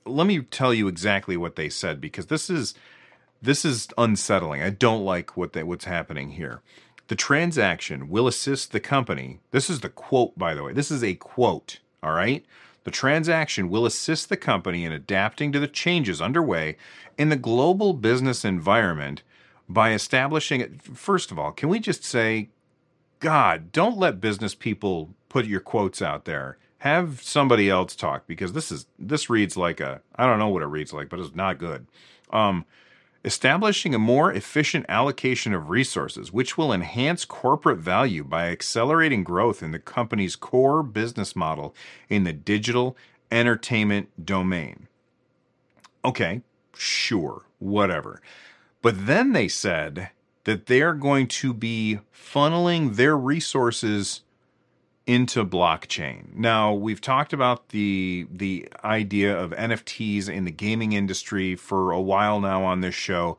Let 0.04 0.26
me 0.26 0.40
tell 0.43 0.75
you 0.75 0.88
exactly 0.88 1.37
what 1.37 1.54
they 1.54 1.69
said 1.69 2.00
because 2.00 2.26
this 2.26 2.50
is 2.50 2.75
this 3.40 3.64
is 3.64 3.87
unsettling. 3.97 4.61
I 4.61 4.71
don't 4.71 5.04
like 5.04 5.37
what 5.37 5.52
they, 5.52 5.62
what's 5.62 5.85
happening 5.85 6.31
here. 6.31 6.62
The 7.07 7.14
transaction 7.14 8.09
will 8.09 8.26
assist 8.26 8.73
the 8.73 8.81
company. 8.81 9.38
This 9.52 9.71
is 9.71 9.83
the 9.83 9.88
quote 9.88 10.37
by 10.37 10.52
the 10.52 10.64
way. 10.64 10.73
This 10.73 10.90
is 10.90 11.04
a 11.04 11.14
quote, 11.14 11.78
all 12.02 12.12
right? 12.12 12.45
The 12.85 12.91
transaction 12.91 13.71
will 13.71 13.87
assist 13.87 14.29
the 14.29 14.37
company 14.37 14.85
in 14.85 14.93
adapting 14.93 15.53
to 15.53 15.59
the 15.59 15.69
changes 15.69 16.21
underway 16.21 16.76
in 17.19 17.31
the 17.31 17.37
global 17.37 17.95
business 17.95 18.45
environment 18.45 19.23
by 19.69 19.93
establishing 19.93 20.61
it. 20.61 20.83
First 20.83 21.31
of 21.31 21.38
all, 21.38 21.50
can 21.50 21.69
we 21.69 21.81
just 21.81 22.05
say, 22.05 22.50
God, 23.21 23.73
don't 23.73 23.99
let 23.99 24.21
business 24.21 24.55
people 24.55 25.11
put 25.31 25.47
your 25.47 25.61
quotes 25.61 26.03
out 26.03 26.26
there. 26.26 26.59
Have 26.79 27.23
somebody 27.23 27.71
else 27.71 27.97
talk 27.97 28.26
because 28.26 28.53
this 28.53 28.71
is 28.71 28.85
this 28.99 29.31
reads 29.31 29.57
like 29.57 29.81
a 29.81 30.03
I 30.17 30.26
don't 30.26 30.38
know 30.38 30.49
what 30.49 30.62
it 30.62 30.67
reads 30.67 30.93
like, 30.93 31.09
but 31.09 31.19
it's 31.19 31.35
not 31.35 31.59
good. 31.59 31.87
Um, 32.31 32.67
establishing 33.25 33.95
a 33.95 33.99
more 33.99 34.33
efficient 34.33 34.85
allocation 34.88 35.54
of 35.54 35.71
resources, 35.71 36.33
which 36.33 36.59
will 36.59 36.73
enhance 36.73 37.25
corporate 37.25 37.78
value 37.78 38.23
by 38.23 38.49
accelerating 38.49 39.25
growth 39.25 39.62
in 39.62 39.73
the 39.73 39.78
company's 39.78 40.37
core 40.37 40.83
business 40.83 41.35
model 41.35 41.75
in 42.09 42.25
the 42.25 42.33
digital 42.33 42.97
entertainment 43.31 44.09
domain. 44.25 44.88
Okay, 46.04 46.43
sure, 46.76 47.43
whatever. 47.59 48.21
But 48.83 49.07
then 49.07 49.33
they 49.33 49.49
said 49.49 50.11
that 50.45 50.66
they're 50.66 50.93
going 50.93 51.26
to 51.26 51.54
be 51.54 52.00
funneling 52.14 52.97
their 52.97 53.16
resources 53.16 54.21
into 55.07 55.45
blockchain. 55.45 56.35
Now, 56.35 56.73
we've 56.73 57.01
talked 57.01 57.33
about 57.33 57.69
the 57.69 58.27
the 58.31 58.69
idea 58.83 59.39
of 59.39 59.51
NFTs 59.51 60.29
in 60.29 60.45
the 60.45 60.51
gaming 60.51 60.93
industry 60.93 61.57
for 61.57 61.93
a 61.93 62.01
while 62.01 62.41
now 62.41 62.65
on 62.65 62.81
this 62.81 62.95
show. 62.95 63.39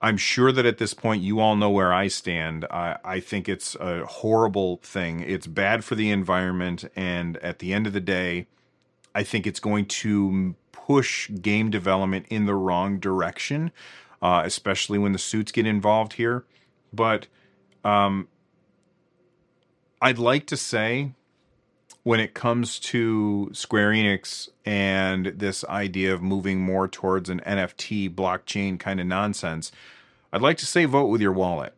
I'm 0.00 0.16
sure 0.16 0.52
that 0.52 0.66
at 0.66 0.78
this 0.78 0.94
point 0.94 1.22
you 1.22 1.40
all 1.40 1.56
know 1.56 1.70
where 1.70 1.92
I 1.92 2.08
stand. 2.08 2.66
I, 2.70 2.98
I 3.04 3.20
think 3.20 3.48
it's 3.48 3.74
a 3.76 4.04
horrible 4.04 4.76
thing. 4.82 5.20
It's 5.20 5.46
bad 5.46 5.84
for 5.84 5.94
the 5.94 6.10
environment, 6.10 6.84
and 6.94 7.38
at 7.38 7.58
the 7.58 7.72
end 7.72 7.86
of 7.86 7.92
the 7.92 8.00
day, 8.00 8.46
I 9.14 9.22
think 9.22 9.46
it's 9.46 9.60
going 9.60 9.86
to 9.86 10.54
push 10.70 11.30
game 11.40 11.70
development 11.70 12.26
in 12.28 12.46
the 12.46 12.54
wrong 12.54 13.00
direction, 13.00 13.72
uh, 14.22 14.42
especially 14.44 14.98
when 14.98 15.12
the 15.12 15.18
suits 15.18 15.50
get 15.50 15.66
involved 15.66 16.12
here. 16.12 16.44
But 16.92 17.26
um, 17.82 18.28
I'd 20.00 20.18
like 20.18 20.46
to 20.46 20.56
say 20.56 21.12
when 22.02 22.20
it 22.20 22.34
comes 22.34 22.78
to 22.78 23.50
Square 23.52 23.90
Enix 23.92 24.48
and 24.64 25.26
this 25.26 25.64
idea 25.64 26.12
of 26.12 26.22
moving 26.22 26.60
more 26.60 26.86
towards 26.86 27.28
an 27.28 27.40
NFT 27.46 28.14
blockchain 28.14 28.78
kind 28.78 29.00
of 29.00 29.06
nonsense, 29.06 29.72
I'd 30.32 30.42
like 30.42 30.58
to 30.58 30.66
say 30.66 30.84
vote 30.84 31.06
with 31.06 31.20
your 31.20 31.32
wallet. 31.32 31.74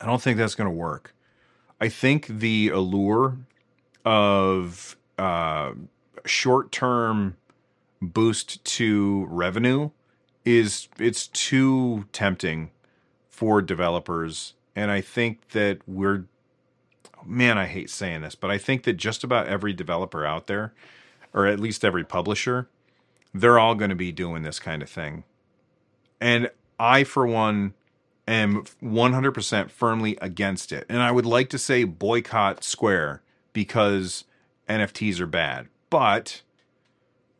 I 0.00 0.06
don't 0.06 0.20
think 0.20 0.38
that's 0.38 0.54
going 0.54 0.68
to 0.68 0.76
work. 0.76 1.14
I 1.80 1.88
think 1.88 2.26
the 2.26 2.68
allure 2.68 3.38
of 4.04 4.96
uh, 5.18 5.72
short 6.24 6.72
term 6.72 7.36
boost 8.02 8.64
to 8.64 9.26
revenue 9.30 9.90
is 10.44 10.88
it's 10.98 11.28
too 11.28 12.04
tempting 12.12 12.70
for 13.28 13.62
developers 13.62 14.54
and 14.76 14.90
i 14.90 15.00
think 15.00 15.48
that 15.48 15.78
we're 15.86 16.24
man, 17.26 17.58
I 17.58 17.66
hate 17.66 17.90
saying 17.90 18.22
this, 18.22 18.34
but 18.34 18.50
I 18.50 18.58
think 18.58 18.84
that 18.84 18.94
just 18.94 19.24
about 19.24 19.46
every 19.46 19.72
developer 19.72 20.24
out 20.24 20.46
there, 20.46 20.72
or 21.32 21.46
at 21.46 21.60
least 21.60 21.84
every 21.84 22.04
publisher, 22.04 22.68
they're 23.32 23.58
all 23.58 23.74
going 23.74 23.90
to 23.90 23.96
be 23.96 24.12
doing 24.12 24.42
this 24.42 24.58
kind 24.58 24.82
of 24.82 24.88
thing. 24.88 25.24
And 26.20 26.50
I, 26.78 27.04
for 27.04 27.26
one, 27.26 27.74
am 28.26 28.64
100% 28.82 29.70
firmly 29.70 30.16
against 30.22 30.72
it. 30.72 30.86
And 30.88 31.02
I 31.02 31.10
would 31.10 31.26
like 31.26 31.50
to 31.50 31.58
say 31.58 31.84
boycott 31.84 32.64
Square 32.64 33.22
because 33.52 34.24
NFTs 34.68 35.20
are 35.20 35.26
bad. 35.26 35.68
But 35.90 36.42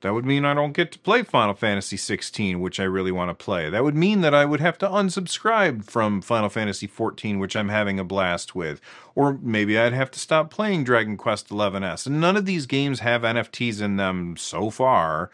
that 0.04 0.12
would 0.12 0.26
mean 0.26 0.44
I 0.44 0.52
don't 0.52 0.74
get 0.74 0.92
to 0.92 0.98
play 0.98 1.22
Final 1.22 1.54
Fantasy 1.54 1.96
16, 1.96 2.60
which 2.60 2.78
I 2.78 2.82
really 2.84 3.10
want 3.10 3.30
to 3.30 3.44
play. 3.44 3.70
That 3.70 3.84
would 3.84 3.94
mean 3.94 4.20
that 4.20 4.34
I 4.34 4.44
would 4.44 4.60
have 4.60 4.76
to 4.80 4.86
unsubscribe 4.86 5.86
from 5.86 6.20
Final 6.20 6.50
Fantasy 6.50 6.86
14, 6.86 7.38
which 7.38 7.56
I'm 7.56 7.70
having 7.70 7.98
a 7.98 8.04
blast 8.04 8.54
with. 8.54 8.82
Or 9.14 9.38
maybe 9.40 9.78
I'd 9.78 9.94
have 9.94 10.10
to 10.10 10.18
stop 10.18 10.50
playing 10.50 10.84
Dragon 10.84 11.16
Quest 11.16 11.48
11S. 11.48 12.04
And 12.04 12.20
none 12.20 12.36
of 12.36 12.44
these 12.44 12.66
games 12.66 13.00
have 13.00 13.22
NFTs 13.22 13.80
in 13.80 13.96
them 13.96 14.36
so 14.36 14.68
far. 14.68 15.30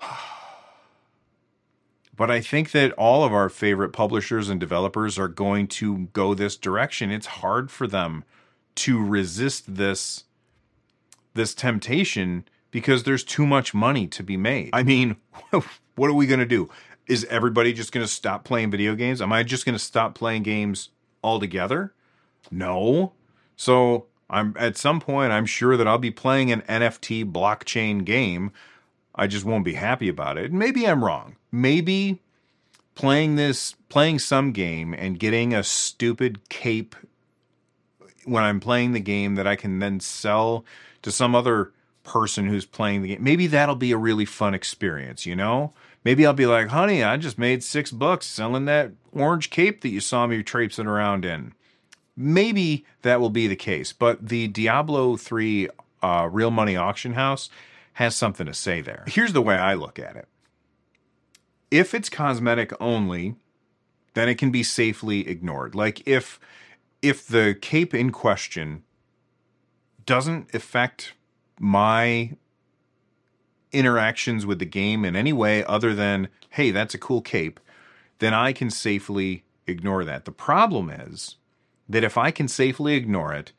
But 2.16 2.30
I 2.30 2.40
think 2.40 2.70
that 2.70 2.92
all 2.92 3.24
of 3.24 3.34
our 3.34 3.50
favorite 3.50 3.90
publishers 3.90 4.48
and 4.48 4.58
developers 4.58 5.18
are 5.18 5.28
going 5.28 5.66
to 5.66 6.08
go 6.14 6.32
this 6.32 6.56
direction. 6.56 7.10
It's 7.10 7.26
hard 7.26 7.70
for 7.70 7.86
them 7.86 8.24
to 8.76 9.04
resist 9.04 9.74
this 9.74 10.24
this 11.34 11.54
temptation 11.54 12.46
because 12.76 13.04
there's 13.04 13.24
too 13.24 13.46
much 13.46 13.72
money 13.72 14.06
to 14.06 14.22
be 14.22 14.36
made. 14.36 14.68
I 14.74 14.82
mean, 14.82 15.16
what 15.94 16.10
are 16.10 16.12
we 16.12 16.26
going 16.26 16.40
to 16.40 16.44
do? 16.44 16.68
Is 17.06 17.24
everybody 17.30 17.72
just 17.72 17.90
going 17.90 18.04
to 18.04 18.12
stop 18.12 18.44
playing 18.44 18.70
video 18.70 18.94
games? 18.94 19.22
Am 19.22 19.32
I 19.32 19.44
just 19.44 19.64
going 19.64 19.74
to 19.74 19.78
stop 19.78 20.14
playing 20.14 20.42
games 20.42 20.90
altogether? 21.24 21.94
No. 22.50 23.14
So, 23.56 24.08
I'm 24.28 24.54
at 24.58 24.76
some 24.76 25.00
point 25.00 25.32
I'm 25.32 25.46
sure 25.46 25.78
that 25.78 25.88
I'll 25.88 25.96
be 25.96 26.10
playing 26.10 26.52
an 26.52 26.60
NFT 26.68 27.32
blockchain 27.32 28.04
game. 28.04 28.52
I 29.14 29.26
just 29.26 29.46
won't 29.46 29.64
be 29.64 29.72
happy 29.72 30.10
about 30.10 30.36
it. 30.36 30.52
Maybe 30.52 30.86
I'm 30.86 31.02
wrong. 31.02 31.36
Maybe 31.50 32.20
playing 32.94 33.36
this 33.36 33.74
playing 33.88 34.18
some 34.18 34.52
game 34.52 34.92
and 34.92 35.18
getting 35.18 35.54
a 35.54 35.64
stupid 35.64 36.46
cape 36.50 36.94
when 38.26 38.44
I'm 38.44 38.60
playing 38.60 38.92
the 38.92 39.00
game 39.00 39.36
that 39.36 39.46
I 39.46 39.56
can 39.56 39.78
then 39.78 39.98
sell 39.98 40.66
to 41.00 41.10
some 41.10 41.34
other 41.34 41.72
person 42.06 42.46
who's 42.46 42.64
playing 42.64 43.02
the 43.02 43.08
game. 43.08 43.22
Maybe 43.22 43.46
that'll 43.46 43.76
be 43.76 43.92
a 43.92 43.98
really 43.98 44.24
fun 44.24 44.54
experience, 44.54 45.26
you 45.26 45.36
know? 45.36 45.72
Maybe 46.04 46.24
I'll 46.24 46.32
be 46.32 46.46
like, 46.46 46.68
honey, 46.68 47.02
I 47.02 47.16
just 47.16 47.38
made 47.38 47.64
six 47.64 47.90
bucks 47.90 48.26
selling 48.26 48.64
that 48.66 48.92
orange 49.12 49.50
cape 49.50 49.80
that 49.80 49.88
you 49.88 50.00
saw 50.00 50.26
me 50.26 50.42
traipsing 50.42 50.86
around 50.86 51.24
in. 51.24 51.52
Maybe 52.16 52.86
that 53.02 53.20
will 53.20 53.30
be 53.30 53.46
the 53.46 53.56
case, 53.56 53.92
but 53.92 54.28
the 54.28 54.48
Diablo 54.48 55.16
3 55.16 55.68
uh, 56.02 56.28
real 56.30 56.50
money 56.50 56.76
auction 56.76 57.14
house 57.14 57.50
has 57.94 58.14
something 58.14 58.46
to 58.46 58.54
say 58.54 58.80
there. 58.80 59.04
Here's 59.08 59.32
the 59.32 59.42
way 59.42 59.56
I 59.56 59.74
look 59.74 59.98
at 59.98 60.16
it 60.16 60.28
if 61.70 61.94
it's 61.94 62.08
cosmetic 62.08 62.72
only, 62.80 63.34
then 64.14 64.28
it 64.28 64.36
can 64.38 64.50
be 64.50 64.62
safely 64.62 65.28
ignored. 65.28 65.74
Like 65.74 66.06
if 66.06 66.38
if 67.02 67.26
the 67.26 67.56
cape 67.60 67.94
in 67.94 68.10
question 68.10 68.82
doesn't 70.04 70.54
affect 70.54 71.12
my 71.58 72.36
interactions 73.72 74.46
with 74.46 74.58
the 74.58 74.66
game 74.66 75.04
in 75.04 75.16
any 75.16 75.32
way 75.32 75.64
other 75.64 75.94
than, 75.94 76.28
hey, 76.50 76.70
that's 76.70 76.94
a 76.94 76.98
cool 76.98 77.20
cape, 77.20 77.60
then 78.18 78.32
I 78.32 78.52
can 78.52 78.70
safely 78.70 79.44
ignore 79.66 80.04
that. 80.04 80.24
The 80.24 80.32
problem 80.32 80.90
is 80.90 81.36
that 81.88 82.04
if 82.04 82.16
I 82.16 82.30
can 82.30 82.48
safely 82.48 82.94
ignore 82.94 83.32
it, 83.32 83.52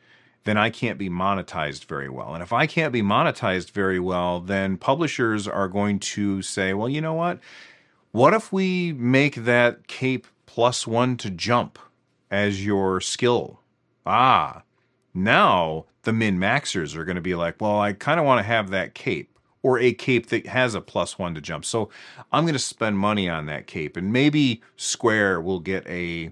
then 0.44 0.58
I 0.58 0.70
can't 0.70 0.98
be 0.98 1.10
monetized 1.10 1.86
very 1.86 2.10
well. 2.10 2.34
And 2.34 2.42
if 2.42 2.54
I 2.54 2.68
can't 2.68 2.94
be 2.94 3.02
monetized 3.02 3.72
very 3.72 4.00
well, 4.00 4.40
then 4.40 4.78
publishers 4.78 5.48
are 5.48 5.68
going 5.68 6.00
to 6.00 6.42
say, 6.42 6.74
well, 6.74 6.88
you 6.88 7.02
know 7.02 7.14
what? 7.14 7.40
What 8.12 8.34
if 8.34 8.52
we 8.54 8.94
make 8.94 9.36
that 9.36 9.88
cape 9.88 10.26
plus 10.46 10.88
one 10.88 11.18
to 11.18 11.30
jump 11.30 11.78
as 12.32 12.66
your 12.66 13.02
skill? 13.02 13.60
Ah, 14.06 14.64
now 15.14 15.86
the 16.08 16.14
min 16.14 16.40
maxers 16.40 16.96
are 16.96 17.04
going 17.04 17.18
to 17.18 17.22
be 17.22 17.36
like, 17.36 17.60
well, 17.60 17.82
I 17.82 17.92
kind 17.92 18.18
of 18.18 18.26
want 18.26 18.40
to 18.40 18.44
have 18.44 18.70
that 18.70 18.94
cape 18.94 19.30
or 19.62 19.78
a 19.78 19.92
cape 19.92 20.28
that 20.28 20.48
has 20.48 20.74
a 20.74 20.80
plus 20.80 21.20
one 21.20 21.36
to 21.36 21.42
jump. 21.42 21.66
So 21.66 21.90
I'm 22.32 22.46
going 22.46 22.54
to 22.54 22.60
spend 22.60 22.98
money 22.98 23.28
on 23.28 23.46
that 23.48 23.68
cape, 23.68 23.98
and 23.98 24.14
maybe 24.14 24.62
Square 24.78 25.42
will 25.42 25.60
get 25.60 25.86
a 25.86 26.32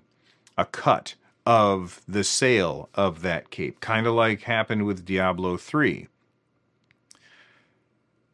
a 0.58 0.63
cut 0.63 1.15
of 1.46 2.01
the 2.08 2.24
sale 2.24 2.88
of 2.96 3.22
that 3.24 3.50
cape, 3.50 3.82
kind 3.82 4.08
of 4.08 4.13
like 4.13 4.44
happened 4.44 4.86
with 4.86 5.03
Diablo 5.03 5.58
3. 5.58 6.08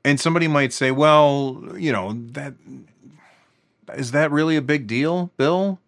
And 0.06 0.20
somebody 0.20 0.48
might 0.48 0.74
say, 0.74 0.92
well, 0.92 1.74
you 1.76 1.92
know, 1.92 2.14
that 2.14 2.54
is 3.96 4.12
that 4.12 4.30
really 4.30 4.58
a 4.58 4.62
big 4.62 4.86
deal, 4.86 5.32
Bill? 5.38 5.80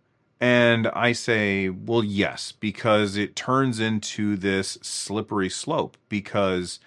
And 0.43 0.88
I 0.88 1.13
say, 1.13 1.69
well, 1.69 2.03
yes, 2.03 2.51
because 2.51 3.15
it 3.15 3.33
turns 3.33 3.79
into 3.79 4.35
this 4.35 4.77
slippery 4.81 5.50
slope. 5.50 5.95
Because 6.09 6.81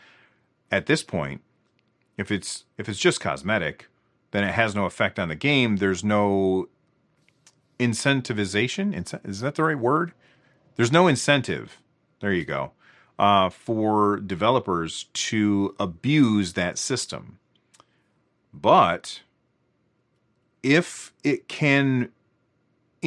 at 0.70 0.84
this 0.84 1.02
point, 1.02 1.40
if 2.18 2.30
it's 2.30 2.64
if 2.76 2.86
it's 2.86 2.98
just 2.98 3.18
cosmetic, 3.18 3.88
then 4.32 4.44
it 4.44 4.52
has 4.52 4.74
no 4.74 4.84
effect 4.84 5.18
on 5.18 5.28
the 5.28 5.34
game. 5.34 5.78
There's 5.78 6.04
no 6.04 6.68
incentivization. 7.80 8.94
Is 9.26 9.40
that 9.40 9.54
the 9.54 9.64
right 9.64 9.78
word? 9.78 10.12
There's 10.74 10.92
no 10.92 11.06
incentive. 11.08 11.80
There 12.20 12.34
you 12.34 12.44
go. 12.44 12.72
Uh, 13.18 13.48
for 13.48 14.18
developers 14.18 15.04
to 15.14 15.74
abuse 15.80 16.52
that 16.52 16.76
system. 16.76 17.38
But 18.52 19.22
if 20.62 21.14
it 21.24 21.48
can 21.48 22.10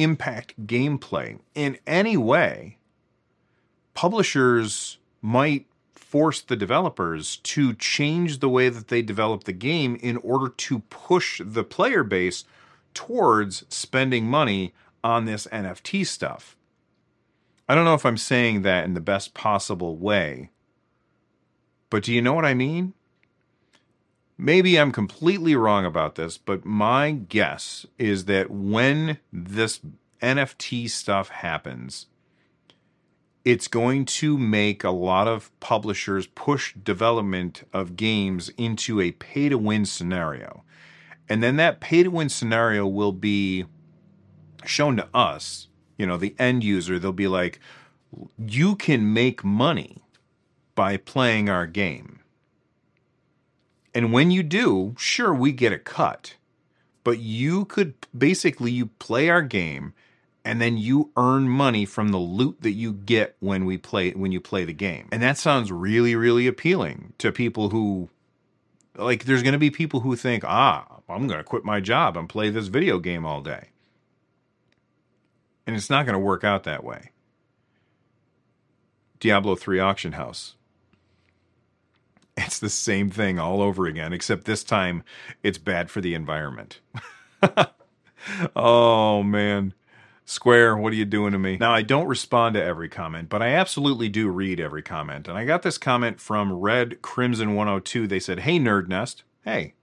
impact 0.02 0.66
gameplay 0.66 1.38
in 1.54 1.78
any 1.86 2.16
way, 2.16 2.78
publishers 3.94 4.98
might 5.22 5.66
force 5.94 6.40
the 6.40 6.56
developers 6.56 7.36
to 7.36 7.72
change 7.74 8.40
the 8.40 8.48
way 8.48 8.68
that 8.68 8.88
they 8.88 9.02
develop 9.02 9.44
the 9.44 9.52
game 9.52 9.96
in 10.02 10.16
order 10.18 10.48
to 10.48 10.80
push 10.80 11.40
the 11.44 11.62
player 11.62 12.02
base 12.02 12.44
towards 12.94 13.64
spending 13.68 14.26
money 14.26 14.74
on 15.04 15.24
this 15.24 15.46
NFT 15.52 16.06
stuff. 16.06 16.56
I 17.68 17.74
don't 17.76 17.84
know 17.84 17.94
if 17.94 18.04
I'm 18.04 18.16
saying 18.16 18.62
that 18.62 18.84
in 18.84 18.94
the 18.94 19.00
best 19.00 19.34
possible 19.34 19.96
way, 19.96 20.50
but 21.88 22.02
do 22.02 22.12
you 22.12 22.20
know 22.20 22.32
what 22.32 22.44
I 22.44 22.54
mean? 22.54 22.94
Maybe 24.40 24.78
I'm 24.78 24.92
completely 24.92 25.54
wrong 25.54 25.84
about 25.84 26.14
this, 26.14 26.38
but 26.38 26.64
my 26.64 27.10
guess 27.10 27.84
is 27.98 28.24
that 28.24 28.50
when 28.50 29.18
this 29.32 29.80
NFT 30.22 30.88
stuff 30.88 31.28
happens, 31.28 32.06
it's 33.44 33.68
going 33.68 34.04
to 34.04 34.38
make 34.38 34.82
a 34.82 34.90
lot 34.90 35.28
of 35.28 35.50
publishers 35.60 36.26
push 36.26 36.74
development 36.74 37.64
of 37.72 37.96
games 37.96 38.50
into 38.56 39.00
a 39.00 39.12
pay 39.12 39.48
to 39.48 39.58
win 39.58 39.84
scenario. 39.84 40.64
And 41.28 41.42
then 41.42 41.56
that 41.56 41.80
pay 41.80 42.02
to 42.02 42.10
win 42.10 42.28
scenario 42.28 42.86
will 42.86 43.12
be 43.12 43.66
shown 44.64 44.96
to 44.96 45.08
us 45.14 45.68
you 46.00 46.06
know, 46.06 46.16
the 46.16 46.34
end 46.38 46.64
user, 46.64 46.98
they'll 46.98 47.12
be 47.12 47.28
like, 47.28 47.60
you 48.38 48.74
can 48.74 49.12
make 49.12 49.44
money 49.44 49.98
by 50.74 50.96
playing 50.96 51.50
our 51.50 51.66
game. 51.66 52.19
And 53.94 54.12
when 54.12 54.30
you 54.30 54.42
do, 54.42 54.94
sure, 54.98 55.34
we 55.34 55.52
get 55.52 55.72
a 55.72 55.78
cut. 55.78 56.34
But 57.02 57.18
you 57.18 57.64
could 57.64 57.94
basically 58.16 58.70
you 58.70 58.86
play 58.86 59.28
our 59.28 59.42
game 59.42 59.94
and 60.44 60.60
then 60.60 60.78
you 60.78 61.10
earn 61.16 61.48
money 61.48 61.84
from 61.84 62.08
the 62.08 62.18
loot 62.18 62.58
that 62.62 62.72
you 62.72 62.92
get 62.92 63.36
when 63.40 63.64
we 63.64 63.76
play 63.76 64.12
when 64.12 64.32
you 64.32 64.40
play 64.40 64.64
the 64.64 64.72
game. 64.72 65.08
And 65.12 65.22
that 65.22 65.38
sounds 65.38 65.72
really 65.72 66.14
really 66.14 66.46
appealing 66.46 67.12
to 67.18 67.32
people 67.32 67.70
who 67.70 68.08
like 68.96 69.24
there's 69.24 69.42
going 69.42 69.52
to 69.52 69.58
be 69.58 69.70
people 69.70 70.00
who 70.00 70.16
think, 70.16 70.44
"Ah, 70.44 71.00
I'm 71.08 71.26
going 71.26 71.38
to 71.38 71.44
quit 71.44 71.64
my 71.64 71.80
job 71.80 72.16
and 72.16 72.28
play 72.28 72.50
this 72.50 72.68
video 72.68 72.98
game 72.98 73.24
all 73.24 73.40
day." 73.40 73.68
And 75.66 75.76
it's 75.76 75.90
not 75.90 76.06
going 76.06 76.14
to 76.14 76.18
work 76.18 76.42
out 76.42 76.64
that 76.64 76.84
way. 76.84 77.10
Diablo 79.20 79.54
3 79.54 79.78
Auction 79.78 80.12
House. 80.12 80.56
It's 82.46 82.58
the 82.58 82.70
same 82.70 83.10
thing 83.10 83.38
all 83.38 83.62
over 83.62 83.86
again, 83.86 84.12
except 84.12 84.44
this 84.44 84.64
time 84.64 85.02
it's 85.42 85.58
bad 85.58 85.90
for 85.90 86.00
the 86.00 86.14
environment. 86.14 86.80
oh, 88.56 89.22
man. 89.22 89.74
Square, 90.24 90.76
what 90.76 90.92
are 90.92 90.96
you 90.96 91.04
doing 91.04 91.32
to 91.32 91.38
me? 91.38 91.56
Now, 91.56 91.72
I 91.72 91.82
don't 91.82 92.06
respond 92.06 92.54
to 92.54 92.62
every 92.62 92.88
comment, 92.88 93.28
but 93.28 93.42
I 93.42 93.48
absolutely 93.48 94.08
do 94.08 94.28
read 94.28 94.60
every 94.60 94.82
comment. 94.82 95.26
And 95.26 95.36
I 95.36 95.44
got 95.44 95.62
this 95.62 95.78
comment 95.78 96.20
from 96.20 96.52
Red 96.52 97.02
Crimson 97.02 97.54
102. 97.56 98.06
They 98.06 98.20
said, 98.20 98.40
Hey, 98.40 98.58
Nerd 98.58 98.88
Nest. 98.88 99.24
Hey. 99.44 99.74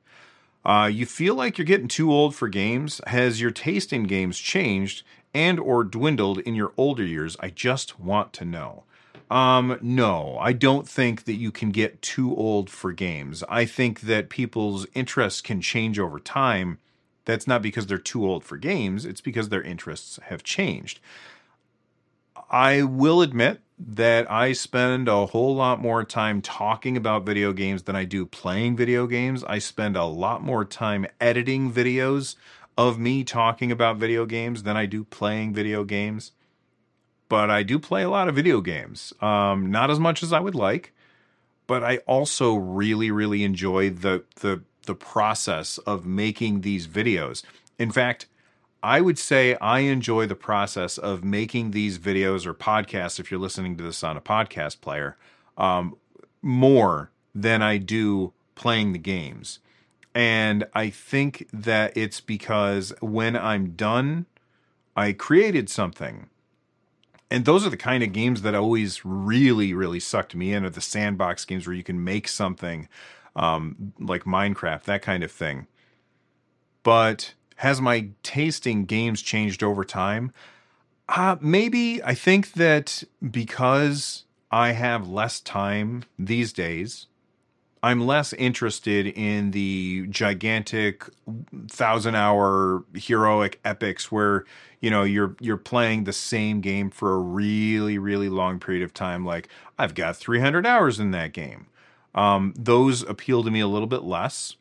Uh, 0.63 0.89
you 0.91 1.06
feel 1.06 1.36
like 1.36 1.58
you're 1.58 1.65
getting 1.65 1.88
too 1.88 2.12
old 2.12 2.36
for 2.36 2.48
games? 2.48 3.02
Has 3.08 3.41
your 3.41 3.52
taste 3.52 3.91
in 3.91 4.04
games 4.04 4.38
changed? 4.39 5.04
and 5.38 5.60
or 5.60 5.84
dwindled 5.84 6.39
in 6.39 6.56
your 6.56 6.74
older 6.78 7.04
years? 7.04 7.38
I 7.39 7.50
just 7.50 8.00
want 8.00 8.34
to 8.34 8.46
know. 8.46 8.84
Um, 9.30 9.77
no, 9.82 10.38
I 10.39 10.53
don't 10.53 10.88
think 10.88 11.25
that 11.25 11.36
you 11.36 11.51
can 11.51 11.71
get 11.71 12.01
too 12.01 12.36
old 12.36 12.69
for 12.69 12.93
games. 12.93 13.43
I 13.49 13.65
think 13.65 14.01
that 14.01 14.30
people's 14.30 14.88
interests 14.93 15.41
can 15.41 15.62
change 15.62 15.99
over 15.99 16.19
time. 16.19 16.80
That's 17.25 17.47
not 17.47 17.62
because 17.62 17.88
they're 17.88 17.97
too 17.97 18.25
old 18.25 18.45
for 18.45 18.58
games, 18.58 19.06
it's 19.06 19.21
because 19.21 19.49
their 19.49 19.62
interests 19.62 20.17
have 20.27 20.43
changed. 20.43 21.01
I 22.49 22.84
will 22.84 23.21
admit 23.21 23.60
that 23.77 24.32
I 24.32 24.53
spend 24.53 25.08
a 25.08 25.27
whole 25.27 25.56
lot 25.56 25.82
more 25.82 26.03
time 26.03 26.41
talking 26.41 26.95
about 26.95 27.25
video 27.25 27.51
games 27.51 27.84
than 27.84 27.95
I 27.95 28.06
do 28.06 28.25
playing 28.25 28.77
video 28.77 29.06
games. 29.06 29.43
I 29.43 29.60
spend 29.60 29.97
a 29.97 30.06
lot 30.06 30.41
more 30.41 30.63
time 30.63 31.06
editing 31.19 31.71
videos 31.71 32.36
of 32.77 32.97
me 32.97 33.23
talking 33.23 33.71
about 33.71 33.97
video 33.97 34.25
games 34.25 34.63
than 34.63 34.77
I 34.77 34.86
do 34.86 35.03
playing 35.03 35.53
video 35.53 35.84
games. 35.84 36.32
But 37.30 37.50
I 37.50 37.63
do 37.63 37.78
play 37.80 38.04
a 38.04 38.10
lot 38.10 38.30
of 38.30 38.36
video 38.36 38.62
games. 38.62 39.13
Um, 39.22 39.70
not 39.70 39.90
as 39.92 40.00
much 40.00 40.24
as 40.24 40.32
I 40.32 40.40
would 40.40 40.56
like, 40.56 40.94
but 41.68 41.84
I 41.84 41.98
also 42.00 42.56
really, 42.56 43.12
really 43.12 43.44
enjoy 43.44 43.90
the 43.90 44.24
the 44.38 44.62
the 44.86 44.96
process 44.96 45.78
of 45.80 46.06
making 46.06 46.62
these 46.62 46.88
videos. 46.88 47.44
In 47.78 47.92
fact, 47.92 48.28
I 48.82 49.02
would 49.02 49.20
say 49.20 49.56
I 49.56 49.80
enjoy 49.80 50.28
the 50.28 50.36
process 50.36 50.98
of 50.98 51.24
making 51.24 51.72
these 51.72 52.00
videos 52.00 52.46
or 52.46 52.54
podcasts, 52.54 53.20
if 53.20 53.30
you're 53.30 53.40
listening 53.40 53.76
to 53.78 53.84
this 53.84 54.04
on 54.04 54.18
a 54.18 54.22
podcast 54.22 54.82
player, 54.82 55.18
um, 55.58 55.98
more 56.42 57.12
than 57.36 57.62
I 57.62 57.78
do 57.78 58.34
playing 58.56 58.94
the 58.94 59.00
games. 59.00 59.60
And 60.16 60.66
I 60.74 60.90
think 60.90 61.48
that 61.54 61.96
it's 61.96 62.22
because 62.22 62.94
when 63.02 63.36
I'm 63.36 63.72
done, 63.72 64.26
I 64.96 65.12
created 65.12 65.70
something. 65.70 66.30
And 67.30 67.46
those 67.46 67.66
are 67.66 67.70
the 67.70 67.78
kind 67.78 68.04
of 68.04 68.13
games 68.13 68.42
that 68.44 68.56
always 68.56 69.04
really, 69.04 69.74
really 69.74 70.00
sucked 70.00 70.36
me 70.36 70.54
in, 70.54 70.63
are 70.63 70.70
the 70.70 70.82
sandbox 70.82 71.44
games 71.46 71.68
where 71.68 71.76
you 71.76 71.84
can 71.84 72.04
make 72.04 72.28
something 72.28 72.88
um, 73.36 73.94
like 74.00 74.24
Minecraft, 74.24 74.84
that 74.84 75.02
kind 75.02 75.24
of 75.24 75.32
thing. 75.32 75.68
But 76.84 77.34
has 77.58 77.82
my 77.82 78.10
tasting 78.24 78.86
games 78.86 79.22
changed 79.22 79.62
over 79.62 79.84
time? 79.84 80.32
Uh, 81.10 81.36
maybe. 81.42 82.02
I 82.04 82.13
think 82.13 82.54
that 82.54 83.04
because 83.30 84.24
I 84.52 84.72
have 84.72 85.08
less 85.08 85.40
time 85.40 86.04
these 86.18 86.54
days, 86.54 87.08
I'm 87.84 88.06
less 88.06 88.34
interested 88.34 89.08
in 89.08 89.52
the 89.52 90.08
gigantic 90.10 91.04
thousand 91.70 92.16
hour 92.16 92.84
heroic 92.94 93.60
epics 93.63 94.12
where 94.12 94.46
you 94.82 94.90
know 94.90 95.04
you're 95.04 95.36
you're 95.40 95.58
playing 95.58 96.04
the 96.04 96.13
same 96.13 96.62
game 96.62 96.90
for 96.90 97.13
a 97.13 97.20
really 97.20 97.98
really 97.98 98.30
long 98.30 98.60
period 98.60 98.84
of 98.84 98.94
time. 98.94 99.26
Like 99.26 99.50
I've 99.78 99.96
got 99.96 100.16
300 100.16 100.66
hours 100.66 101.00
in 101.00 101.12
that 101.12 101.34
game. 101.34 101.68
Um, 102.16 102.54
those 102.58 103.04
appeal 103.04 103.44
to 103.44 103.52
me 103.52 103.60
a 103.60 103.68
little 103.68 103.88
bit 103.88 104.04
less, 104.04 104.56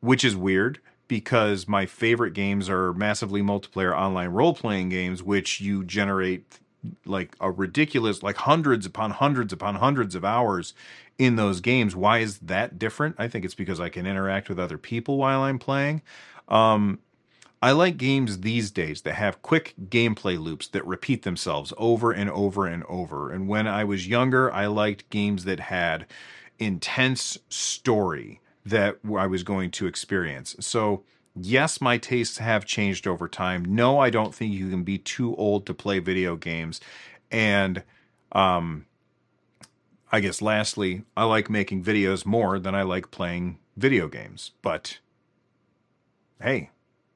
which 0.00 0.24
is 0.24 0.36
weird 0.36 0.80
because 1.08 1.66
my 1.66 1.86
favorite 1.86 2.34
games 2.34 2.70
are 2.70 2.92
massively 2.92 3.42
multiplayer 3.42 3.92
online 3.96 4.28
role 4.28 4.54
playing 4.54 4.88
games, 4.88 5.22
which 5.22 5.60
you 5.60 5.82
generate 5.82 6.60
like 7.04 7.34
a 7.40 7.50
ridiculous 7.50 8.22
like 8.22 8.36
hundreds 8.36 8.86
upon 8.86 9.10
hundreds 9.10 9.52
upon 9.52 9.76
hundreds 9.76 10.14
of 10.14 10.24
hours 10.24 10.74
in 11.18 11.36
those 11.36 11.60
games. 11.60 11.94
Why 11.94 12.18
is 12.18 12.38
that 12.38 12.78
different? 12.78 13.16
I 13.18 13.28
think 13.28 13.44
it's 13.44 13.54
because 13.54 13.80
i 13.80 13.88
can 13.88 14.06
interact 14.06 14.48
with 14.48 14.58
other 14.58 14.78
people 14.78 15.18
while 15.18 15.42
i'm 15.42 15.58
playing. 15.58 16.02
Um, 16.48 17.00
i 17.62 17.72
like 17.72 17.96
games 17.96 18.40
these 18.40 18.70
days 18.70 19.02
that 19.02 19.14
have 19.14 19.42
quick 19.42 19.74
gameplay 19.88 20.38
loops 20.38 20.66
that 20.68 20.86
repeat 20.86 21.22
themselves 21.22 21.72
over 21.76 22.12
and 22.12 22.30
over 22.30 22.66
and 22.66 22.84
over. 22.88 23.30
And 23.30 23.48
when 23.48 23.66
i 23.66 23.84
was 23.84 24.08
younger 24.08 24.52
i 24.52 24.66
liked 24.66 25.10
games 25.10 25.44
that 25.44 25.60
had 25.60 26.06
intense 26.58 27.38
story 27.48 28.40
that 28.64 28.98
i 29.16 29.26
was 29.26 29.42
going 29.42 29.70
to 29.72 29.86
experience. 29.86 30.56
So 30.60 31.04
yes, 31.34 31.80
my 31.80 31.98
tastes 31.98 32.38
have 32.38 32.64
changed 32.64 33.06
over 33.06 33.28
time. 33.28 33.64
No, 33.64 33.98
I 33.98 34.10
don't 34.10 34.34
think 34.34 34.52
you 34.52 34.70
can 34.70 34.82
be 34.82 34.98
too 34.98 35.34
old 35.36 35.66
to 35.66 35.74
play 35.74 35.98
video 35.98 36.36
games. 36.36 36.80
And 37.30 37.82
um, 38.32 38.86
I 40.12 40.20
guess 40.20 40.42
lastly, 40.42 41.02
I 41.16 41.24
like 41.24 41.50
making 41.50 41.84
videos 41.84 42.26
more 42.26 42.58
than 42.58 42.74
I 42.74 42.82
like 42.82 43.10
playing 43.10 43.58
video 43.76 44.08
games. 44.08 44.52
But 44.62 44.98
hey, 46.40 46.70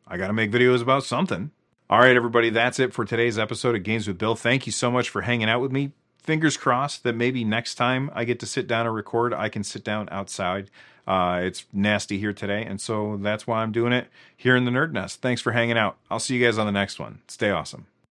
I 0.06 0.16
got 0.16 0.28
to 0.28 0.32
make 0.32 0.52
videos 0.52 0.82
about 0.82 1.04
something. 1.04 1.50
All 1.90 1.98
right, 1.98 2.16
everybody, 2.16 2.50
that's 2.50 2.78
it 2.78 2.94
for 2.94 3.04
today's 3.04 3.38
episode 3.38 3.76
of 3.76 3.82
Games 3.82 4.08
with 4.08 4.18
Bill. 4.18 4.34
Thank 4.34 4.66
you 4.66 4.72
so 4.72 4.90
much 4.90 5.10
for 5.10 5.22
hanging 5.22 5.50
out 5.50 5.60
with 5.60 5.70
me. 5.70 5.92
Fingers 6.22 6.56
crossed 6.56 7.02
that 7.02 7.14
maybe 7.14 7.44
next 7.44 7.74
time 7.74 8.10
I 8.14 8.24
get 8.24 8.40
to 8.40 8.46
sit 8.46 8.66
down 8.66 8.86
and 8.86 8.94
record, 8.94 9.34
I 9.34 9.50
can 9.50 9.62
sit 9.62 9.84
down 9.84 10.08
outside 10.10 10.70
uh, 11.06 11.40
it's 11.42 11.66
nasty 11.72 12.18
here 12.18 12.32
today, 12.32 12.64
and 12.64 12.80
so 12.80 13.18
that's 13.20 13.46
why 13.46 13.62
I'm 13.62 13.72
doing 13.72 13.92
it 13.92 14.08
here 14.36 14.56
in 14.56 14.64
the 14.64 14.70
Nerd 14.70 14.92
Nest. 14.92 15.20
Thanks 15.20 15.40
for 15.40 15.52
hanging 15.52 15.78
out. 15.78 15.96
I'll 16.10 16.20
see 16.20 16.36
you 16.36 16.44
guys 16.44 16.58
on 16.58 16.66
the 16.66 16.72
next 16.72 16.98
one. 16.98 17.20
Stay 17.28 17.50
awesome. 17.50 17.86